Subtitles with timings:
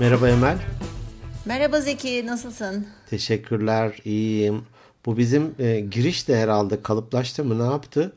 [0.00, 0.58] Merhaba Emel.
[1.44, 2.86] Merhaba Zeki, nasılsın?
[3.10, 4.62] Teşekkürler, iyiyim.
[5.06, 8.12] Bu bizim e, giriş de herhalde kalıplaştı mı ne yaptı?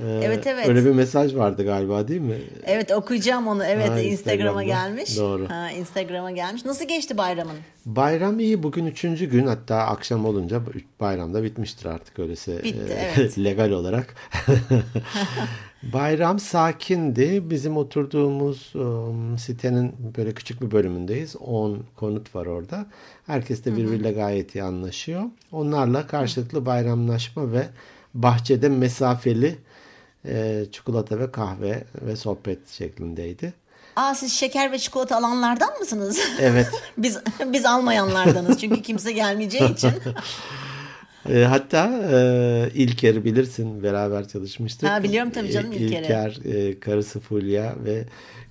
[0.00, 0.68] Ee, evet evet.
[0.68, 2.38] Öyle bir mesaj vardı galiba değil mi?
[2.66, 3.64] Evet okuyacağım onu.
[3.64, 5.18] Evet ha, Instagram'a gelmiş.
[5.18, 5.50] Doğru.
[5.50, 6.64] Ha, Instagram'a gelmiş.
[6.64, 7.56] Nasıl geçti bayramın?
[7.86, 8.62] Bayram iyi.
[8.62, 10.60] Bugün üçüncü gün hatta akşam olunca
[11.00, 12.62] bayram da bitmiştir artık öylese.
[12.62, 13.38] Bitti e, evet.
[13.44, 14.14] legal olarak.
[15.92, 17.50] Bayram sakindi.
[17.50, 21.36] Bizim oturduğumuz um, sitenin böyle küçük bir bölümündeyiz.
[21.36, 22.86] 10 konut var orada.
[23.26, 25.22] Herkes de birbiriyle gayet iyi anlaşıyor.
[25.52, 27.68] Onlarla karşılıklı bayramlaşma ve
[28.14, 29.58] bahçede mesafeli
[30.26, 33.52] e, çikolata ve kahve ve sohbet şeklindeydi.
[33.96, 36.20] Aa siz şeker ve çikolata alanlardan mısınız?
[36.40, 36.70] Evet.
[36.98, 39.90] biz biz almayanlardanız çünkü kimse gelmeyeceği için.
[41.30, 44.88] E, hatta e, İlker'i bilirsin beraber çalışmıştık.
[44.90, 46.04] Ha biliyorum tabii canım İlker'i.
[46.04, 48.04] İlker, e, karısı Fulya ve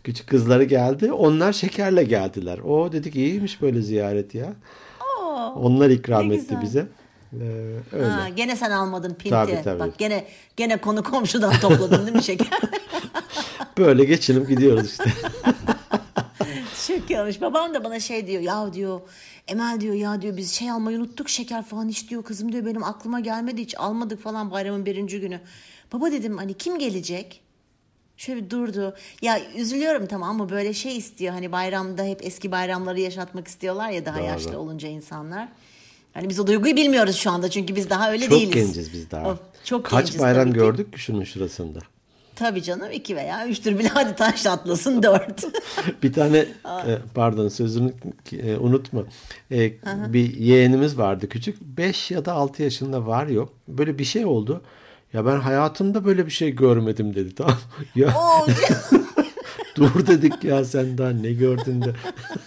[0.04, 1.12] küçük kızları geldi.
[1.12, 2.60] Onlar şekerle geldiler.
[2.60, 4.54] O dedik iyiymiş böyle ziyaret ya.
[5.20, 6.62] Oo, Onlar ikram etti güzel.
[6.62, 6.86] bize.
[7.34, 7.46] Ee,
[7.92, 8.06] öyle.
[8.06, 9.30] Ha, gene sen almadın pinti.
[9.30, 9.80] Tabii, tabii.
[9.80, 10.26] Bak gene
[10.58, 12.48] gene konu komşudan topladın değil mi şeker?
[13.78, 15.04] Böyle geçinip gidiyoruz işte.
[17.14, 17.42] Yanlış.
[17.42, 18.42] Babam da bana şey diyor.
[18.42, 19.02] Ya diyor
[19.48, 22.84] Emel diyor ya diyor biz şey almayı unuttuk şeker falan hiç diyor kızım diyor benim
[22.84, 25.42] aklıma gelmedi hiç almadık falan bayramın birinci günü.
[25.94, 27.42] Baba dedim hani kim gelecek?
[28.18, 28.96] Şöyle bir durdu.
[29.22, 34.06] Ya üzülüyorum tamam mı böyle şey istiyor hani bayramda hep eski bayramları yaşatmak istiyorlar ya
[34.06, 34.26] daha Doğru.
[34.26, 35.50] yaşlı olunca insanlar.
[36.14, 38.54] Hani biz o duyguyu bilmiyoruz şu anda çünkü biz daha öyle çok değiliz.
[38.54, 39.30] Çok genciz biz daha.
[39.30, 41.80] O, çok Kaç genciz bayram gördük ki şunun şurasında.
[42.36, 45.44] Tabii canım iki veya üçtür bile hadi taş atlasın dört.
[46.04, 47.94] bir tane e, pardon sözünü
[48.32, 49.04] e, unutma.
[49.52, 49.72] E,
[50.14, 51.62] bir yeğenimiz vardı küçük.
[51.62, 53.54] Beş ya da altı yaşında var yok.
[53.68, 54.62] Böyle bir şey oldu.
[55.14, 57.58] Ya ben hayatımda böyle bir şey görmedim dedi tamam.
[57.96, 58.14] ya
[59.76, 61.94] Dur dedik ya sen daha ne gördün de.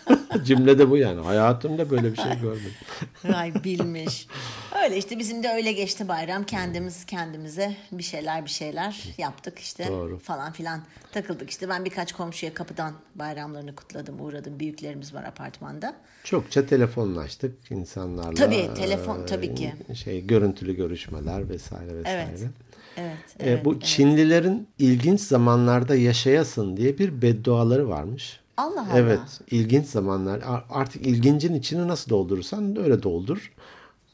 [0.44, 1.20] Cümle de bu yani.
[1.20, 2.72] Hayatımda böyle bir şey görmedim.
[3.34, 4.26] Ay bilmiş.
[4.84, 6.44] Öyle işte bizim de öyle geçti bayram.
[6.44, 10.18] Kendimiz kendimize bir şeyler bir şeyler yaptık işte Doğru.
[10.18, 10.80] falan filan
[11.12, 11.68] takıldık işte.
[11.68, 14.60] Ben birkaç komşuya kapıdan bayramlarını kutladım, uğradım.
[14.60, 15.96] Büyüklerimiz var apartmanda.
[16.24, 18.34] Çokça telefonlaştık insanlarla.
[18.34, 19.74] Tabii telefon tabii ki.
[19.94, 22.28] Şey görüntülü görüşmeler vesaire vesaire.
[22.38, 22.50] Evet.
[22.96, 23.82] Evet, evet, bu evet.
[23.82, 28.40] Çinlilerin ilginç zamanlarda yaşayasın diye bir bedduaları varmış.
[28.56, 28.98] Allah Allah.
[28.98, 30.42] Evet, ilginç zamanlar.
[30.70, 33.52] Artık ilgincin içini nasıl doldurursan öyle doldur.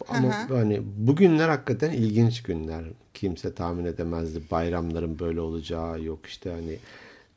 [0.08, 0.47] Ama Aha.
[0.50, 2.84] hani bugünler hakikaten ilginç günler.
[3.14, 6.78] Kimse tahmin edemezdi bayramların böyle olacağı yok işte hani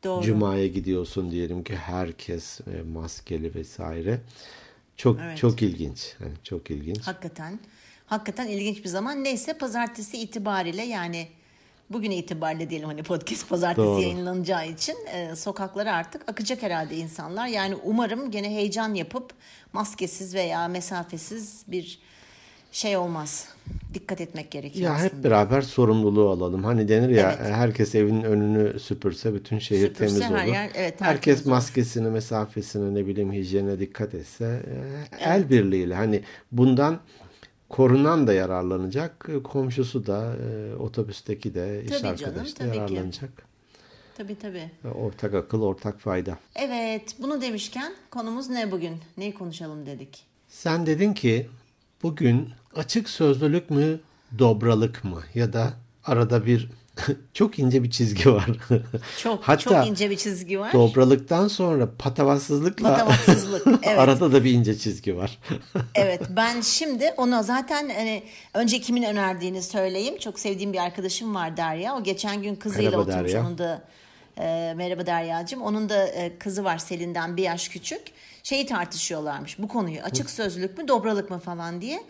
[0.03, 0.23] Doğru.
[0.23, 4.19] Cuma'ya gidiyorsun diyelim ki herkes e, maskeli vesaire.
[4.97, 5.37] Çok evet.
[5.37, 6.15] çok ilginç.
[6.19, 7.07] Yani çok ilginç.
[7.07, 7.59] Hakikaten.
[8.05, 9.23] Hakikaten ilginç bir zaman.
[9.23, 11.27] Neyse pazartesi itibariyle yani
[11.89, 14.01] bugün itibariyle diyelim hani podcast pazartesi Doğru.
[14.01, 17.47] yayınlanacağı için e, sokaklara artık akacak herhalde insanlar.
[17.47, 19.33] Yani umarım gene heyecan yapıp
[19.73, 21.99] maskesiz veya mesafesiz bir
[22.71, 23.47] şey olmaz.
[23.93, 25.17] Dikkat etmek gerekiyor ya aslında.
[25.17, 26.63] Hep beraber sorumluluğu alalım.
[26.63, 27.53] Hani denir ya evet.
[27.53, 30.39] herkes evinin önünü süpürse bütün şehir Süpürse temiz olur.
[30.39, 36.21] Her yer, evet, herkes maskesini, mesafesini ne bileyim hijyene dikkat etse e, el birliğiyle hani
[36.51, 36.99] bundan
[37.75, 43.37] korunan da yararlanacak, komşusu da, e, otobüsteki de, iş tabii arkadaşı da yararlanacak.
[43.37, 43.43] Ki.
[44.17, 44.71] Tabii tabii.
[44.95, 46.37] Ortak akıl, ortak fayda.
[46.55, 48.97] Evet, bunu demişken konumuz ne bugün?
[49.17, 50.23] Neyi konuşalım dedik?
[50.47, 51.49] Sen dedin ki
[52.03, 53.99] bugün açık sözlülük mü,
[54.39, 55.73] dobralık mı ya da
[56.05, 56.69] arada bir
[57.33, 58.49] çok ince bir çizgi var.
[59.17, 60.73] Çok Hatta çok ince bir çizgi var.
[60.73, 63.99] Dobralıktan sonra patavatsızlıkla patavatsızlık, evet.
[63.99, 65.39] arada da bir ince çizgi var.
[65.95, 68.23] evet ben şimdi onu zaten hani
[68.53, 70.17] önce kimin önerdiğini söyleyeyim.
[70.17, 71.95] Çok sevdiğim bir arkadaşım var Derya.
[71.95, 73.31] O geçen gün kızıyla Merhaba oturmuş.
[73.31, 73.41] Derya.
[73.41, 73.83] Onun da
[74.37, 75.61] e, merhaba Derya'cığım.
[75.61, 78.01] Onun da e, kızı var Selin'den bir yaş küçük.
[78.43, 80.01] Şeyi tartışıyorlarmış bu konuyu.
[80.01, 82.03] Açık sözlülük mü dobralık mı falan diye.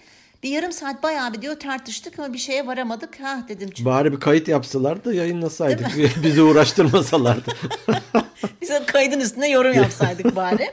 [0.44, 3.20] Bir yarım saat bayağı bir diyor tartıştık ama bir şeye varamadık.
[3.20, 3.70] Ha dedim.
[3.70, 3.86] Çünkü.
[3.86, 5.88] Bari bir kayıt yapsalar da yayınlasaydık.
[6.24, 7.52] Bizi uğraştırmasalardı.
[8.62, 10.72] Biz o kaydın üstüne yorum yapsaydık bari.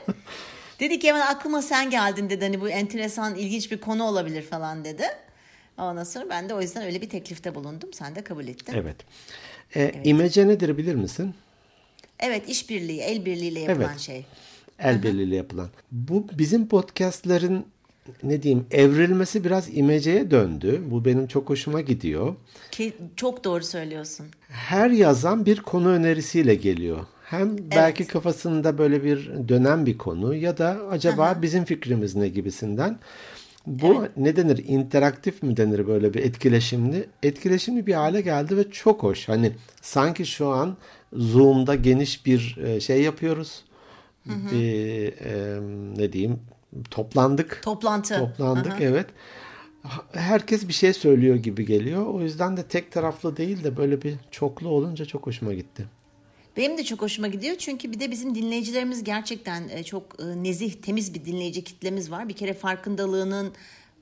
[0.79, 2.45] Dedi ki hemen aklıma sen geldin dedi.
[2.45, 5.03] Hani bu enteresan ilginç bir konu olabilir falan dedi.
[5.77, 7.89] Ondan sonra ben de o yüzden öyle bir teklifte bulundum.
[7.93, 8.73] Sen de kabul ettin.
[8.73, 8.95] Evet.
[9.75, 9.95] E, evet.
[10.03, 11.35] İmece nedir bilir misin?
[12.19, 13.99] Evet işbirliği, el birliğiyle yapılan evet.
[13.99, 14.25] şey.
[14.79, 15.69] El birliğiyle yapılan.
[15.91, 17.65] Bu bizim podcastların
[18.23, 20.81] ne diyeyim evrilmesi biraz imeceye döndü.
[20.91, 22.35] Bu benim çok hoşuma gidiyor.
[22.71, 24.25] Ki çok doğru söylüyorsun.
[24.49, 26.99] Her yazan bir konu önerisiyle geliyor.
[27.25, 27.61] Hem evet.
[27.75, 31.41] belki kafasında böyle bir dönem bir konu ya da acaba Aha.
[31.41, 32.99] bizim fikrimiz ne gibisinden.
[33.67, 34.11] Bu evet.
[34.17, 34.63] ne denir?
[34.67, 37.07] interaktif mi denir böyle bir etkileşimli?
[37.23, 39.29] Etkileşimli bir hale geldi ve çok hoş.
[39.29, 39.51] Hani
[39.81, 40.77] sanki şu an
[41.13, 43.63] Zoom'da geniş bir e, şey yapıyoruz
[44.25, 45.59] bir e,
[45.97, 46.39] ne diyeyim
[46.91, 47.59] toplandık.
[47.63, 48.17] Toplantı.
[48.17, 49.07] Toplandık evet.
[50.13, 52.05] Herkes bir şey söylüyor gibi geliyor.
[52.05, 55.85] O yüzden de tek taraflı değil de böyle bir çoklu olunca çok hoşuma gitti.
[56.57, 60.73] Benim de çok hoşuma gidiyor çünkü bir de bizim dinleyicilerimiz gerçekten e, çok e, nezih,
[60.73, 62.29] temiz bir dinleyici kitlemiz var.
[62.29, 63.53] Bir kere farkındalığının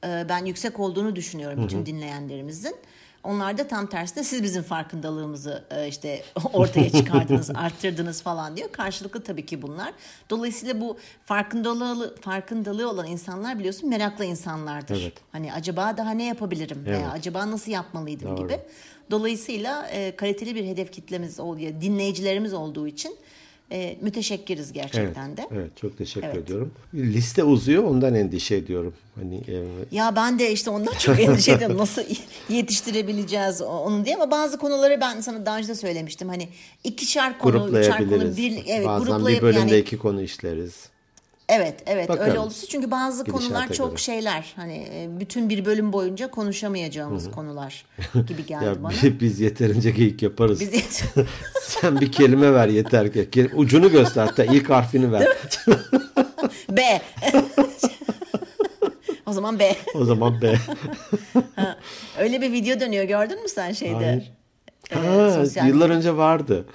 [0.06, 2.76] e, ben yüksek olduğunu düşünüyorum bütün dinleyenlerimizin.
[3.24, 6.24] Onlar da tam tersine siz bizim farkındalığımızı işte
[6.54, 8.72] ortaya çıkardınız, arttırdınız falan diyor.
[8.72, 9.94] Karşılıklı tabii ki bunlar.
[10.30, 15.02] Dolayısıyla bu farkındalığı farkındalığı olan insanlar biliyorsun meraklı insanlardır.
[15.02, 15.14] Evet.
[15.32, 16.98] Hani acaba daha ne yapabilirim evet.
[16.98, 18.48] veya acaba nasıl yapmalıydım Doğru.
[18.48, 18.60] gibi.
[19.12, 23.16] Dolayısıyla e, kaliteli bir hedef kitlemiz oluyor, dinleyicilerimiz olduğu için
[23.72, 25.48] e, müteşekkiriz gerçekten evet, de.
[25.52, 26.38] Evet çok teşekkür evet.
[26.38, 26.72] ediyorum.
[26.94, 28.94] Liste uzuyor ondan endişe ediyorum.
[29.16, 29.66] Hani e...
[29.92, 31.78] Ya ben de işte ondan çok endişe ediyorum.
[31.78, 32.02] Nasıl
[32.50, 36.30] yetiştirebileceğiz onu diye ama bazı konuları ben sana daha önce de söylemiştim.
[36.30, 36.50] Hani
[36.84, 40.91] ikişer konu, üçer konu bir evet Bazen bir bölümde yani, iki konu işleriz.
[41.54, 42.30] Evet, evet Bakalım.
[42.30, 43.98] öyle olursa çünkü bazı Gidişata konular çok göre.
[43.98, 47.32] şeyler hani e, bütün bir bölüm boyunca konuşamayacağımız Hı-hı.
[47.32, 47.86] konular
[48.28, 48.94] gibi geldi ya, bana.
[49.22, 50.60] Biz yeterince geyik yaparız.
[50.60, 51.26] Biz yeter-
[51.62, 53.50] Sen bir kelime ver yeter ki.
[53.56, 55.28] Ucunu göster hatta ilk harfini ver.
[56.70, 57.02] B.
[59.26, 59.76] o zaman B.
[59.96, 60.56] O zaman B.
[62.20, 63.96] öyle bir video dönüyor gördün mü sen şeyde?
[63.96, 64.32] Hayır.
[64.94, 66.66] Ha, yıllar önce vardı.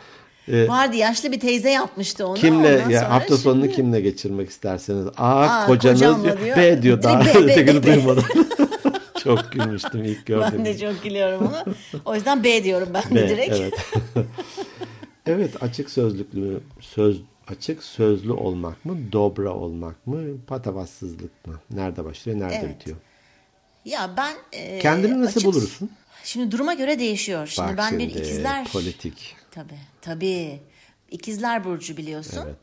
[0.52, 2.34] Ee, Vardı yaşlı bir teyze yapmıştı onu.
[2.34, 3.40] Kimle ya hafta şimdi...
[3.40, 5.06] sonunu kimle geçirmek isterseniz.
[5.06, 6.40] A, Aa kocanız diyor.
[6.40, 6.56] diyor.
[6.56, 8.24] B diyor daha ötekini duymadan.
[9.24, 10.58] çok gülmüştüm ilk gördüğümde.
[10.58, 11.74] Ben de çok gülüyorum onu.
[12.04, 13.54] O yüzden B diyorum ben B, de direkt.
[13.54, 13.74] Evet.
[15.26, 21.54] evet açık sözlüklü söz açık sözlü olmak mı, dobra olmak mı, patavatsızlık mı?
[21.70, 22.80] Nerede başlıyor, nerede evet.
[22.80, 22.96] bitiyor?
[23.84, 25.90] Ya ben e, kendini nasıl açık, bulursun?
[26.24, 27.46] Şimdi duruma göre değişiyor.
[27.46, 29.78] Şimdi Bak ben şimdi, bir ikizler politik Tabii.
[30.00, 30.60] Tabii.
[31.10, 32.42] İkizler Burcu biliyorsun.
[32.46, 32.56] Evet.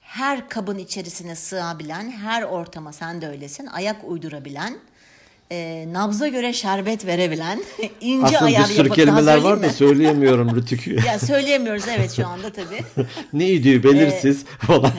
[0.00, 3.66] Her kabın içerisine sığabilen, her ortama sen de öylesin.
[3.66, 4.78] Ayak uydurabilen,
[5.50, 7.62] e, nabza göre şerbet verebilen,
[8.00, 10.86] ince Aslında ayar bir sürü kelimeler var da söyleyemiyorum Rütük.
[11.06, 13.06] ya söyleyemiyoruz evet şu anda tabii.
[13.32, 14.92] Neydi belirsiz ee, falan.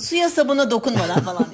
[0.00, 1.46] suya sabuna dokunmadan falan.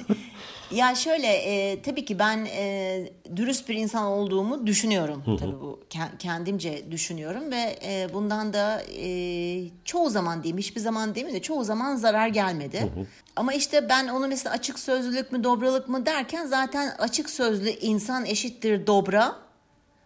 [0.71, 5.21] Ya şöyle e, tabii ki ben e, dürüst bir insan olduğumu düşünüyorum.
[5.25, 5.37] Hı hı.
[5.37, 5.79] Tabii bu
[6.19, 11.41] kendimce düşünüyorum ve e, bundan da e, çoğu zaman diyeyim hiçbir zaman değil mi de
[11.41, 12.81] çoğu zaman zarar gelmedi.
[12.81, 13.05] Hı hı.
[13.35, 18.25] Ama işte ben onu mesela açık sözlülük mü dobralık mı derken zaten açık sözlü insan
[18.25, 19.35] eşittir dobra.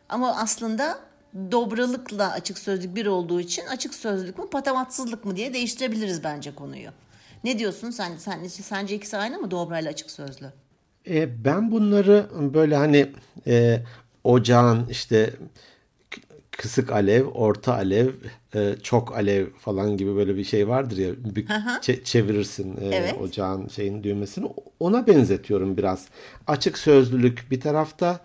[0.09, 0.99] Ama aslında
[1.51, 6.89] dobralıkla açık sözlük bir olduğu için açık sözlük mü patavatsızlık mı diye değiştirebiliriz bence konuyu.
[7.43, 8.17] Ne diyorsun sen?
[8.17, 10.45] sen sence ikisi aynı mı dobra ile açık sözlü?
[11.09, 13.11] E, ben bunları böyle hani
[13.47, 13.81] e,
[14.23, 15.33] ocağın işte
[16.51, 18.09] kısık alev, orta alev,
[18.55, 21.11] e, çok alev falan gibi böyle bir şey vardır ya.
[21.17, 21.47] Bir
[21.81, 23.15] çe- çevirirsin e, evet.
[23.21, 24.47] ocağın şeyin düğmesini.
[24.79, 26.05] Ona benzetiyorum biraz.
[26.47, 28.19] Açık sözlülük bir tarafta,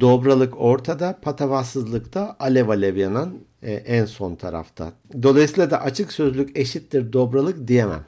[0.00, 4.92] dobralık ortada, patavatsızlık da alev alev yanan e, en son tarafta.
[5.22, 8.04] Dolayısıyla da açık sözlülük eşittir dobralık diyemem.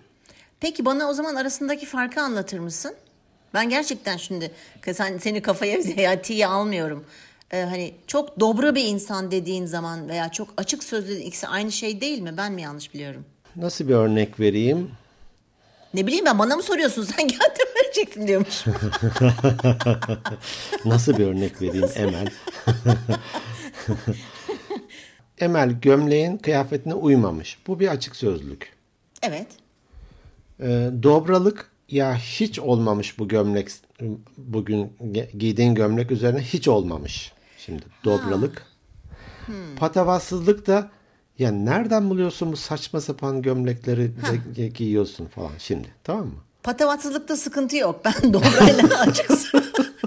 [0.62, 2.94] Peki bana o zaman arasındaki farkı anlatır mısın?
[3.54, 4.50] Ben gerçekten şimdi
[4.92, 7.04] sen, seni kafaya zeyatiye almıyorum.
[7.50, 12.00] Ee, hani çok dobra bir insan dediğin zaman veya çok açık sözlü ikisi aynı şey
[12.00, 12.36] değil mi?
[12.36, 13.24] Ben mi yanlış biliyorum?
[13.56, 14.90] Nasıl bir örnek vereyim?
[15.94, 18.64] Ne bileyim ben bana mı soruyorsun sen kendin vereceksin diyormuş.
[20.84, 22.26] Nasıl bir örnek vereyim Emel?
[25.38, 27.58] Emel gömleğin kıyafetine uymamış.
[27.66, 28.72] Bu bir açık sözlük.
[29.22, 29.61] Evet.
[30.62, 33.68] Ee, dobralık ya hiç olmamış bu gömlek
[34.38, 34.92] bugün
[35.38, 37.32] giydiğin gömlek üzerine hiç olmamış.
[37.58, 38.66] Şimdi dobralık.
[39.46, 39.76] Hmm.
[39.76, 40.90] Patavatsızlık da
[41.38, 44.12] ya nereden buluyorsun bu saçma sapan gömlekleri
[44.56, 46.42] de giyiyorsun falan şimdi tamam mı?
[46.62, 48.00] Patavatsızlıkta sıkıntı yok.
[48.04, 49.30] Ben dobrayla açık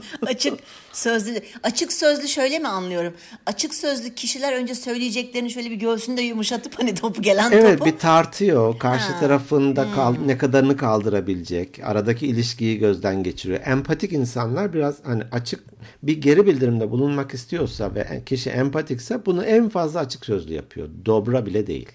[0.26, 0.60] açık
[0.94, 3.14] sözlü açık sözlü şöyle mi anlıyorum?
[3.46, 7.68] Açık sözlü kişiler önce söyleyeceklerini şöyle bir göğsünde yumuşatıp hani topu gelen evet, topu.
[7.68, 8.80] Evet bir tartıyor.
[8.80, 9.20] Karşı ha.
[9.20, 9.96] tarafında hmm.
[9.96, 11.80] kal, ne kadarını kaldırabilecek.
[11.84, 13.60] Aradaki ilişkiyi gözden geçiriyor.
[13.66, 15.64] Empatik insanlar biraz hani açık
[16.04, 20.90] bir geri bildirimde bulunmak istiyorsa ve kişi empatikse bunu en fazla açık sözlü yapıyor.
[21.06, 21.90] Dobra bile değil.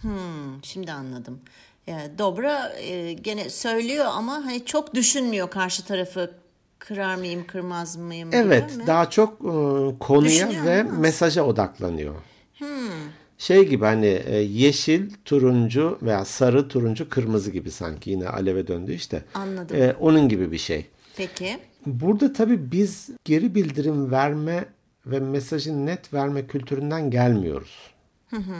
[0.00, 1.40] Hmm, şimdi anladım.
[1.86, 6.30] Yani Dobra e, gene söylüyor ama hani çok düşünmüyor karşı tarafı
[6.78, 10.98] kırar mıyım kırmaz mıyım Evet daha çok e, konuya ve mu?
[10.98, 12.14] mesaja odaklanıyor.
[12.58, 12.66] Hmm.
[13.38, 18.92] Şey gibi hani e, yeşil, turuncu veya sarı, turuncu, kırmızı gibi sanki yine aleve döndü
[18.92, 19.24] işte.
[19.34, 19.76] Anladım.
[19.82, 20.86] E, onun gibi bir şey.
[21.16, 21.58] Peki.
[21.86, 24.64] Burada tabii biz geri bildirim verme
[25.06, 27.90] ve mesajı net verme kültüründen gelmiyoruz.
[28.30, 28.56] Hı hı.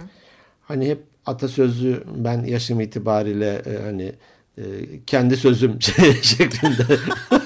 [0.62, 4.12] Hani hep atasözü ben yaşım itibariyle e, hani
[4.58, 4.62] e,
[5.06, 5.82] kendi sözüm
[6.22, 6.86] şeklinde.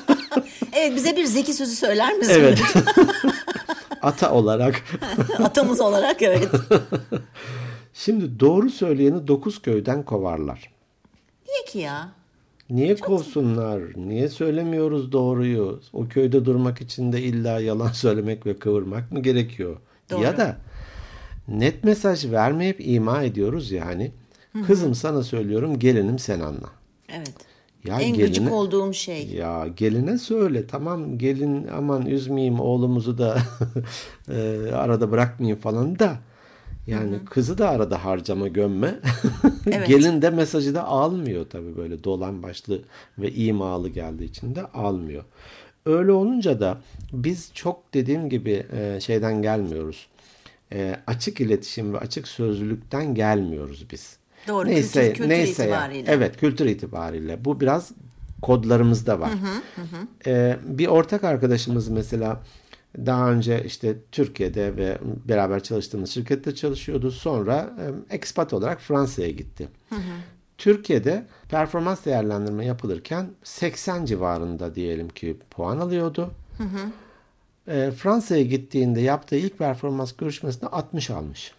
[0.80, 2.34] evet bize bir zeki sözü söyler misin?
[2.38, 2.60] Evet.
[4.02, 4.82] Ata olarak.
[5.38, 6.49] Atamız olarak evet.
[7.94, 10.70] Şimdi doğru söyleyeni dokuz köyden kovarlar.
[11.49, 12.12] Niye ki ya?
[12.70, 13.82] Niye kovsunlar?
[13.96, 15.80] Niye söylemiyoruz doğruyu?
[15.92, 19.76] O köyde durmak için de illa yalan söylemek ve kıvırmak mı gerekiyor?
[20.10, 20.22] Doğru.
[20.22, 20.56] Ya da
[21.49, 24.12] net mesaj vermeyip ima ediyoruz yani.
[24.66, 26.70] Kızım sana söylüyorum gelinim sen anla.
[27.08, 27.50] Evet.
[27.84, 29.28] Ya en geline- gıcık olduğum şey.
[29.30, 33.38] Ya geline söyle tamam gelin aman üzmeyeyim oğlumuzu da
[34.28, 36.16] e, arada bırakmayayım falan da.
[36.87, 38.94] Yani kızı da arada harcama gömme.
[39.66, 39.88] Evet.
[39.88, 42.82] Gelin de mesajı da almıyor tabii böyle dolan başlı
[43.18, 45.25] ve imalı geldiği için de almıyor.
[45.87, 46.78] Öyle olunca da
[47.12, 50.06] biz çok dediğim gibi e, şeyden gelmiyoruz.
[50.72, 54.16] E, açık iletişim ve açık sözlülükten gelmiyoruz biz.
[54.49, 55.44] Doğru, kültür- kültür ya.
[55.64, 56.12] itibariyle.
[56.12, 57.44] Evet kültür itibariyle.
[57.44, 57.92] Bu biraz
[58.42, 59.30] kodlarımızda var.
[60.26, 62.40] Ee, bir ortak arkadaşımız mesela
[62.97, 67.11] daha önce işte Türkiye'de ve beraber çalıştığımız şirkette çalışıyordu.
[67.11, 67.70] Sonra
[68.11, 69.68] e, expat olarak Fransa'ya gitti.
[70.59, 76.30] Türkiye'de performans değerlendirme yapılırken 80 civarında diyelim ki puan alıyordu.
[77.68, 81.52] Ee, Fransa'ya gittiğinde yaptığı ilk performans görüşmesinde 60 almış.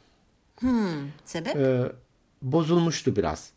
[1.26, 1.56] Sebep?
[1.56, 1.92] Ee,
[2.42, 3.52] bozulmuştu biraz.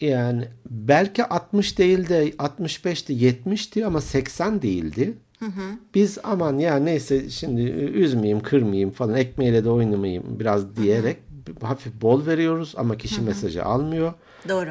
[0.00, 5.14] Yani belki 60 değil de 65'ti 70'ti ama 80 değildi.
[5.94, 7.60] Biz aman ya neyse şimdi
[7.94, 11.16] üzmeyeyim kırmayayım falan ekmeğiyle de oynamayayım biraz diyerek
[11.62, 14.12] hafif bol veriyoruz ama kişi mesajı almıyor.
[14.48, 14.70] Doğru.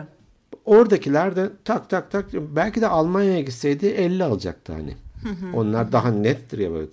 [0.66, 4.94] Oradakiler de tak tak tak belki de Almanya'ya gitseydi 50 alacaktı hani.
[5.54, 6.88] Onlar daha nettir ya böyle.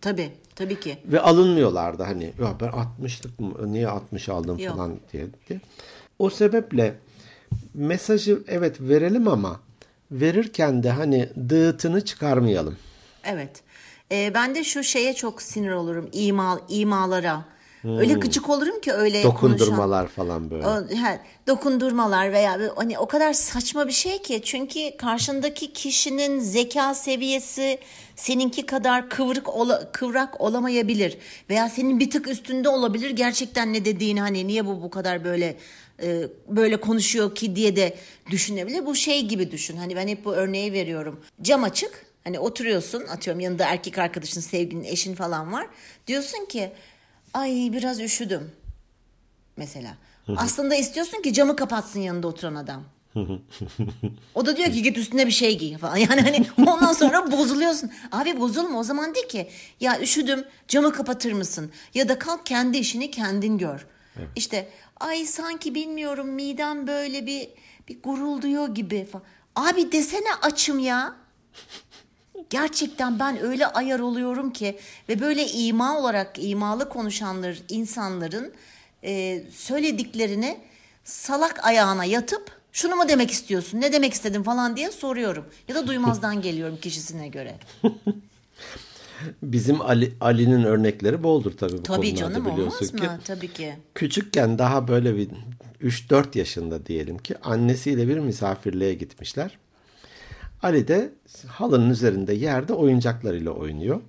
[0.00, 0.30] Tabii.
[0.60, 0.98] Tabii ki.
[1.04, 4.76] Ve alınmıyorlardı hani ya ben 60'lık mı niye 60 aldım Yok.
[4.76, 5.60] falan diye, diye.
[6.18, 6.94] O sebeple
[7.74, 9.60] mesajı evet verelim ama
[10.10, 12.76] verirken de hani dığıtını çıkarmayalım.
[13.24, 13.62] Evet.
[14.12, 16.08] Ee, ben de şu şeye çok sinir olurum.
[16.12, 17.44] İma, imalara.
[17.84, 19.58] Öyle gıcık olurum ki öyle konuşan.
[19.58, 20.66] Dokundurmalar falan böyle.
[20.66, 26.94] O, he, dokundurmalar veya hani o kadar saçma bir şey ki çünkü karşındaki kişinin zeka
[26.94, 27.78] seviyesi
[28.16, 31.18] seninki kadar kıvrık ola- kıvrak olamayabilir
[31.50, 35.56] veya senin bir tık üstünde olabilir gerçekten ne dediğini hani niye bu bu kadar böyle
[36.02, 37.94] e, böyle konuşuyor ki diye de
[38.30, 38.86] düşünebilir.
[38.86, 39.76] Bu şey gibi düşün.
[39.76, 41.20] Hani ben hep bu örneği veriyorum.
[41.42, 42.10] Cam açık.
[42.24, 45.66] Hani oturuyorsun atıyorum yanında erkek arkadaşın, sevgilin, eşin falan var.
[46.06, 46.72] Diyorsun ki
[47.34, 48.52] ay biraz üşüdüm
[49.56, 49.94] mesela.
[50.36, 52.84] Aslında istiyorsun ki camı kapatsın yanında oturan adam.
[54.34, 55.96] o da diyor ki git üstüne bir şey giy falan.
[56.10, 57.90] Yani hani ondan sonra bozuluyorsun.
[58.12, 59.48] Abi bozulma o zaman de ki
[59.80, 61.72] ya üşüdüm camı kapatır mısın?
[61.94, 63.86] Ya da kalk kendi işini kendin gör.
[64.36, 64.68] İşte
[65.00, 67.48] ay sanki bilmiyorum midem böyle bir
[67.88, 69.24] bir gurulduyor gibi falan.
[69.56, 71.16] Abi desene açım ya.
[72.50, 74.78] Gerçekten ben öyle ayar oluyorum ki
[75.08, 78.52] ve böyle ima olarak imalı konuşanlar insanların
[79.04, 80.58] e, söylediklerini
[81.04, 85.86] salak ayağına yatıp şunu mu demek istiyorsun ne demek istedin falan diye soruyorum ya da
[85.86, 87.54] duymazdan geliyorum kişisine göre.
[89.42, 93.02] Bizim Ali Ali'nin örnekleri boldur tabii bu Tabii konularda canım biliyorsun olmaz ki.
[93.02, 93.20] mı?
[93.24, 93.74] Tabii ki.
[93.94, 95.28] Küçükken daha böyle bir
[95.82, 99.58] 3-4 yaşında diyelim ki annesiyle bir misafirliğe gitmişler.
[100.62, 101.12] Ali de
[101.48, 104.00] halının üzerinde yerde oyuncaklarıyla oynuyor.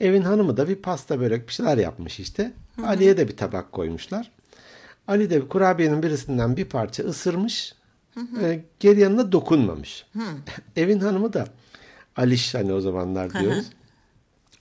[0.00, 2.52] Evin hanımı da bir pasta börek bir şeyler yapmış işte.
[2.86, 4.30] Ali'ye de bir tabak koymuşlar.
[5.08, 7.74] Ali de kurabiyenin birisinden bir parça ısırmış.
[8.42, 10.06] e, geri yanına dokunmamış.
[10.76, 11.46] Evin hanımı da
[12.16, 13.66] Aliş hani o zamanlar diyoruz.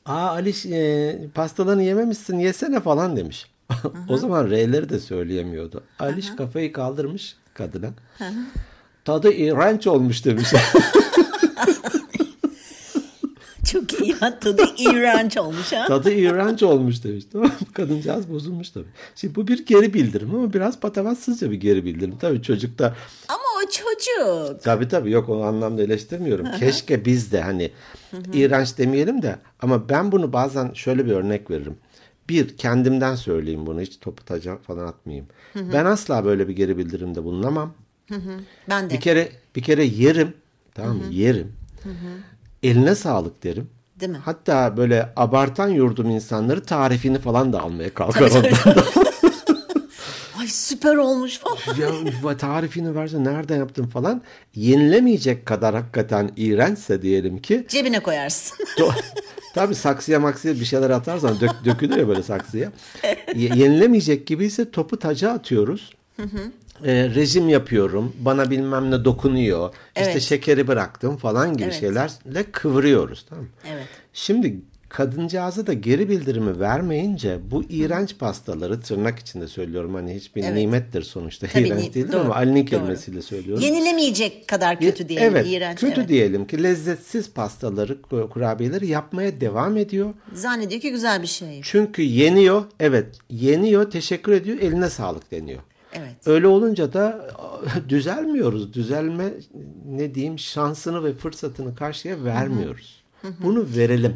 [0.05, 3.51] Aa Aliş e, pastalarını yememişsin yesene falan demiş.
[4.09, 5.83] o zaman R'leri de söyleyemiyordu.
[5.99, 7.89] Aliş kafayı kaldırmış kadına.
[9.05, 10.47] Tadı iğrenç olmuş demiş.
[13.71, 15.85] Çok iyi ya tadı iğrenç olmuş ha.
[15.87, 17.23] Tadı iğrenç olmuş demiş.
[17.31, 17.53] Tamam mı?
[17.73, 18.85] Kadıncağız bozulmuş tabii.
[19.15, 22.17] Şimdi bu bir geri bildirim ama biraz patavatsızca bir geri bildirim.
[22.19, 22.95] Tabii çocukta
[23.27, 24.63] Ama o çocuk.
[24.63, 26.47] Tabii tabii yok o anlamda eleştirmiyorum.
[26.59, 27.71] Keşke biz de hani
[28.33, 31.77] iğrenç demeyelim de ama ben bunu bazen şöyle bir örnek veririm.
[32.29, 35.27] Bir kendimden söyleyeyim bunu hiç topu taca falan atmayayım.
[35.55, 37.73] Ben asla böyle bir geri bildirimde bulunamam.
[38.69, 38.93] Ben de.
[38.93, 40.33] Bir kere bir kere yerim.
[40.75, 41.03] Tamam mı?
[41.11, 41.53] Yerim.
[42.63, 43.69] Eline sağlık derim.
[43.99, 44.17] Değil mi?
[44.25, 48.43] Hatta böyle abartan yurdum insanları tarifini falan da almaya kalkar ondan.
[50.39, 51.57] Ay süper olmuş falan.
[52.29, 54.21] ya tarifini verse nereden yaptın falan.
[54.55, 58.57] Yenilemeyecek kadar hakikaten iğrençse diyelim ki Cebine koyarsın.
[59.55, 62.71] Tabii saksıya maksıya bir şeyler atarsan dök, dökülür ya böyle saksıya.
[63.35, 65.93] Ye- yenilemeyecek gibiyse topu taca atıyoruz.
[66.85, 70.21] E, rejim yapıyorum, bana bilmem ne dokunuyor, işte Evet.
[70.21, 71.79] şekeri bıraktım falan gibi Evet.
[71.79, 73.25] şeylerle kıvırıyoruz.
[73.29, 73.49] Tamam mı?
[73.73, 73.85] Evet.
[74.13, 74.55] Şimdi
[74.89, 80.53] kadıncağıza da geri bildirimi vermeyince bu iğrenç pastaları tırnak içinde söylüyorum hani hiçbir Evet.
[80.55, 83.63] nimettir sonuçta Tabii iğrenç ni- değildir doğru, ama Ali'nin kelimesiyle söylüyorum.
[83.63, 85.27] Yenilemeyecek kadar kötü diyelim.
[85.35, 85.79] evet, iğrenç.
[85.79, 86.09] kötü evet.
[86.09, 90.13] diyelim ki lezzetsiz pastaları, ku- kurabiyeleri yapmaya devam ediyor.
[90.33, 91.61] Zannediyor ki güzel bir şey.
[91.63, 95.59] Çünkü yeniyor, evet yeniyor, teşekkür ediyor, eline sağlık deniyor.
[95.93, 96.15] Evet.
[96.25, 97.27] Öyle olunca da
[97.89, 98.73] düzelmiyoruz.
[98.73, 99.33] Düzelme
[99.85, 103.03] ne diyeyim şansını ve fırsatını karşıya vermiyoruz.
[103.39, 104.15] Bunu verelim.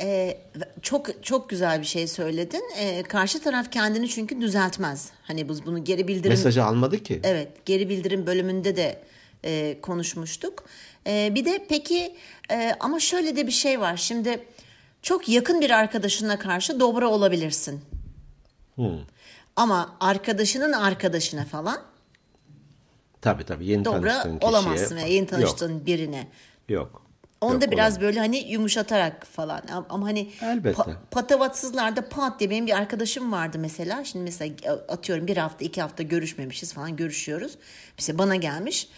[0.00, 0.38] Ee,
[0.82, 2.62] çok çok güzel bir şey söyledin.
[2.78, 5.10] Ee, karşı taraf kendini çünkü düzeltmez.
[5.22, 7.20] Hani biz bunu geri bildirim Mesajı almadı ki.
[7.24, 9.02] Evet, geri bildirim bölümünde de
[9.44, 10.64] e, konuşmuştuk.
[11.06, 12.14] E, bir de peki
[12.50, 13.96] e, ama şöyle de bir şey var.
[13.96, 14.44] Şimdi
[15.02, 17.80] çok yakın bir arkadaşına karşı dobra olabilirsin.
[19.56, 21.78] Ama arkadaşının arkadaşına falan
[23.20, 24.50] Tabii tabii yeni dobra tanıştığın kişiye.
[24.50, 26.28] olamazsın veya yeni tanıştığın birine.
[26.68, 27.02] Yok.
[27.40, 28.00] Onda Yok, biraz olamaz.
[28.00, 30.82] böyle hani yumuşatarak falan Ama- hani Elbette.
[31.10, 34.04] patavatsızlarda pat diye benim bir arkadaşım vardı mesela.
[34.04, 34.54] Şimdi mesela
[34.88, 37.58] atıyorum bir hafta iki hafta görüşmemişiz falan görüşüyoruz.
[37.98, 38.88] Mesela bana gelmiş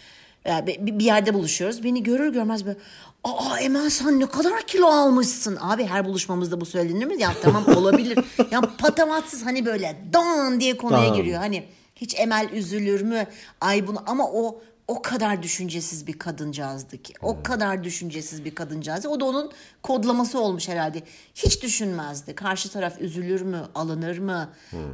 [0.45, 1.83] Ya bir bir yerde buluşuyoruz.
[1.83, 2.77] Beni görür görmez böyle
[3.23, 5.57] Aa Emel sen ne kadar kilo almışsın.
[5.61, 7.21] Abi her buluşmamızda bu söylenir mi?
[7.21, 8.19] Ya tamam olabilir.
[8.51, 11.15] ya patavatsız hani böyle dan diye konuya Dan.
[11.15, 11.39] giriyor.
[11.39, 11.63] Hani
[11.95, 13.25] hiç Emel üzülür mü?
[13.61, 17.13] Ay bunu ama o o kadar düşüncesiz bir kadıncağızdı ki.
[17.21, 19.09] O kadar düşüncesiz bir kadıncağızdı.
[19.09, 19.51] O da onun
[19.83, 21.03] kodlaması olmuş herhalde.
[21.35, 22.35] Hiç düşünmezdi.
[22.35, 24.49] Karşı taraf üzülür mü, alınır mı?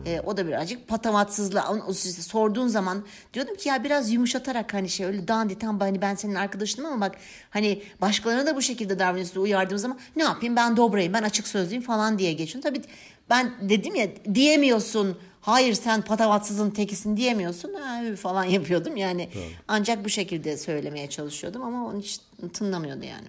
[0.06, 1.76] Ee, o da birazcık patavatsızla.
[1.90, 6.16] İşte sorduğun zaman diyordum ki ya biraz yumuşatarak hani şey öyle dandik tam hani ben
[6.16, 7.16] senin arkadaşınım ama bak
[7.50, 11.84] hani başkalarına da bu şekilde davranıyorsun uyardığım zaman ne yapayım ben dobrayım ben açık sözlüyüm
[11.84, 12.70] falan diye geçiyorum.
[12.70, 12.82] Tabii
[13.30, 19.30] ben dedim ya diyemiyorsun hayır sen patavatsızın tekisin diyemiyorsun ha, falan yapıyordum yani
[19.68, 22.20] ancak bu şekilde söylemeye çalışıyordum ama onu hiç
[22.54, 23.28] tınlamıyordu yani.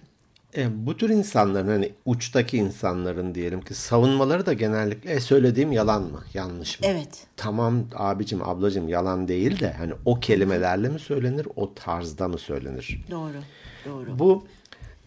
[0.57, 6.01] E, bu tür insanların hani uçtaki insanların diyelim ki savunmaları da genellikle e, söylediğim yalan
[6.01, 6.87] mı yanlış mı?
[6.89, 7.27] Evet.
[7.37, 13.05] Tamam abicim ablacım yalan değil de hani o kelimelerle mi söylenir o tarzda mı söylenir?
[13.11, 13.37] Doğru.
[13.85, 14.19] Doğru.
[14.19, 14.45] Bu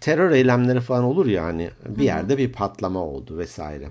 [0.00, 3.88] terör eylemleri falan olur ya hani bir yerde bir patlama oldu vesaire.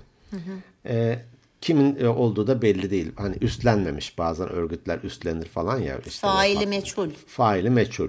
[0.86, 1.18] E,
[1.60, 3.12] kimin e, olduğu da belli değil.
[3.16, 5.98] Hani üstlenmemiş bazen örgütler üstlenir falan ya.
[6.06, 7.10] Işte Faili meçhul.
[7.26, 8.08] faili meçhul.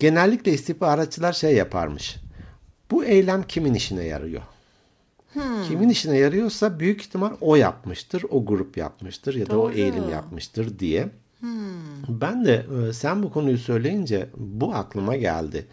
[0.00, 2.16] Genellikle istihbaratçılar şey yaparmış.
[2.90, 4.42] Bu eylem kimin işine yarıyor?
[5.68, 9.72] Kimin işine yarıyorsa büyük ihtimal o yapmıştır, o grup yapmıştır ya da o Doğru.
[9.72, 11.08] eğilim yapmıştır diye.
[12.08, 15.66] Ben de e, sen bu konuyu söyleyince bu aklıma geldi.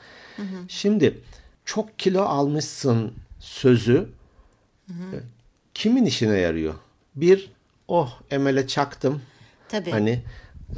[0.67, 1.21] Şimdi
[1.65, 4.09] çok kilo almışsın sözü
[4.89, 4.93] e,
[5.81, 6.73] kimin işine yarıyor?
[7.15, 7.51] Bir,
[7.87, 9.21] oh Emel'e çaktım.
[9.69, 9.91] Tabii.
[9.91, 10.21] Hani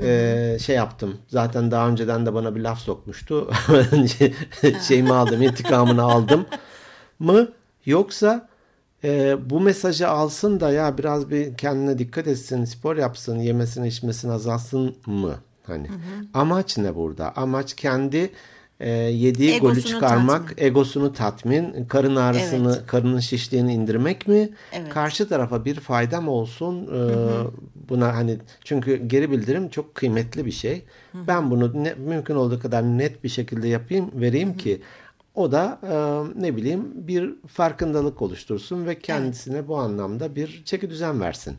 [0.02, 1.18] e, şey yaptım.
[1.28, 3.52] Zaten daha önceden de bana bir laf sokmuştu.
[4.88, 6.46] Şeyimi aldım, intikamını aldım
[7.20, 7.48] mı?
[7.86, 8.50] Yoksa
[9.04, 14.32] e, bu mesajı alsın da ya biraz bir kendine dikkat etsin, spor yapsın, yemesini içmesini
[14.32, 15.36] azalsın mı?
[15.68, 15.88] Hani
[16.34, 17.36] amaç ne burada?
[17.36, 18.32] Amaç kendi
[18.84, 20.66] e, yediği golü Egosunu çıkarmak, tatmin.
[20.66, 22.88] egosunu tatmin, karın ağrısını, Evet.
[22.88, 24.50] karının şişliğini indirmek mi?
[24.74, 24.90] Evet.
[24.90, 26.88] Karşı tarafa bir faydam olsun.
[26.88, 27.00] e,
[27.90, 30.82] buna hani çünkü geri bildirim çok kıymetli bir şey.
[31.14, 34.82] Ben bunu ne, mümkün olduğu kadar net bir şekilde yapayım, vereyim ki
[35.36, 35.96] o da e,
[36.42, 41.56] ne bileyim bir farkındalık oluştursun ve kendisine bu anlamda bir çeki düzen versin.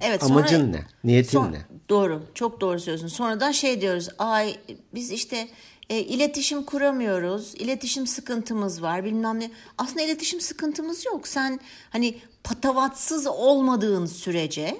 [0.00, 0.82] Evet, Amacın sonra- ne?
[1.04, 1.58] Niyetin Son- ne?
[1.88, 2.22] Doğru.
[2.34, 3.16] Çok doğru söylüyorsun.
[3.16, 4.08] Sonradan şey diyoruz.
[4.18, 4.56] Ay
[4.94, 5.48] biz işte
[5.90, 7.54] e, iletişim kuramıyoruz.
[7.54, 9.50] İletişim sıkıntımız var bilmem ne.
[9.78, 11.28] Aslında iletişim sıkıntımız yok.
[11.28, 14.76] Sen hani patavatsız olmadığın sürece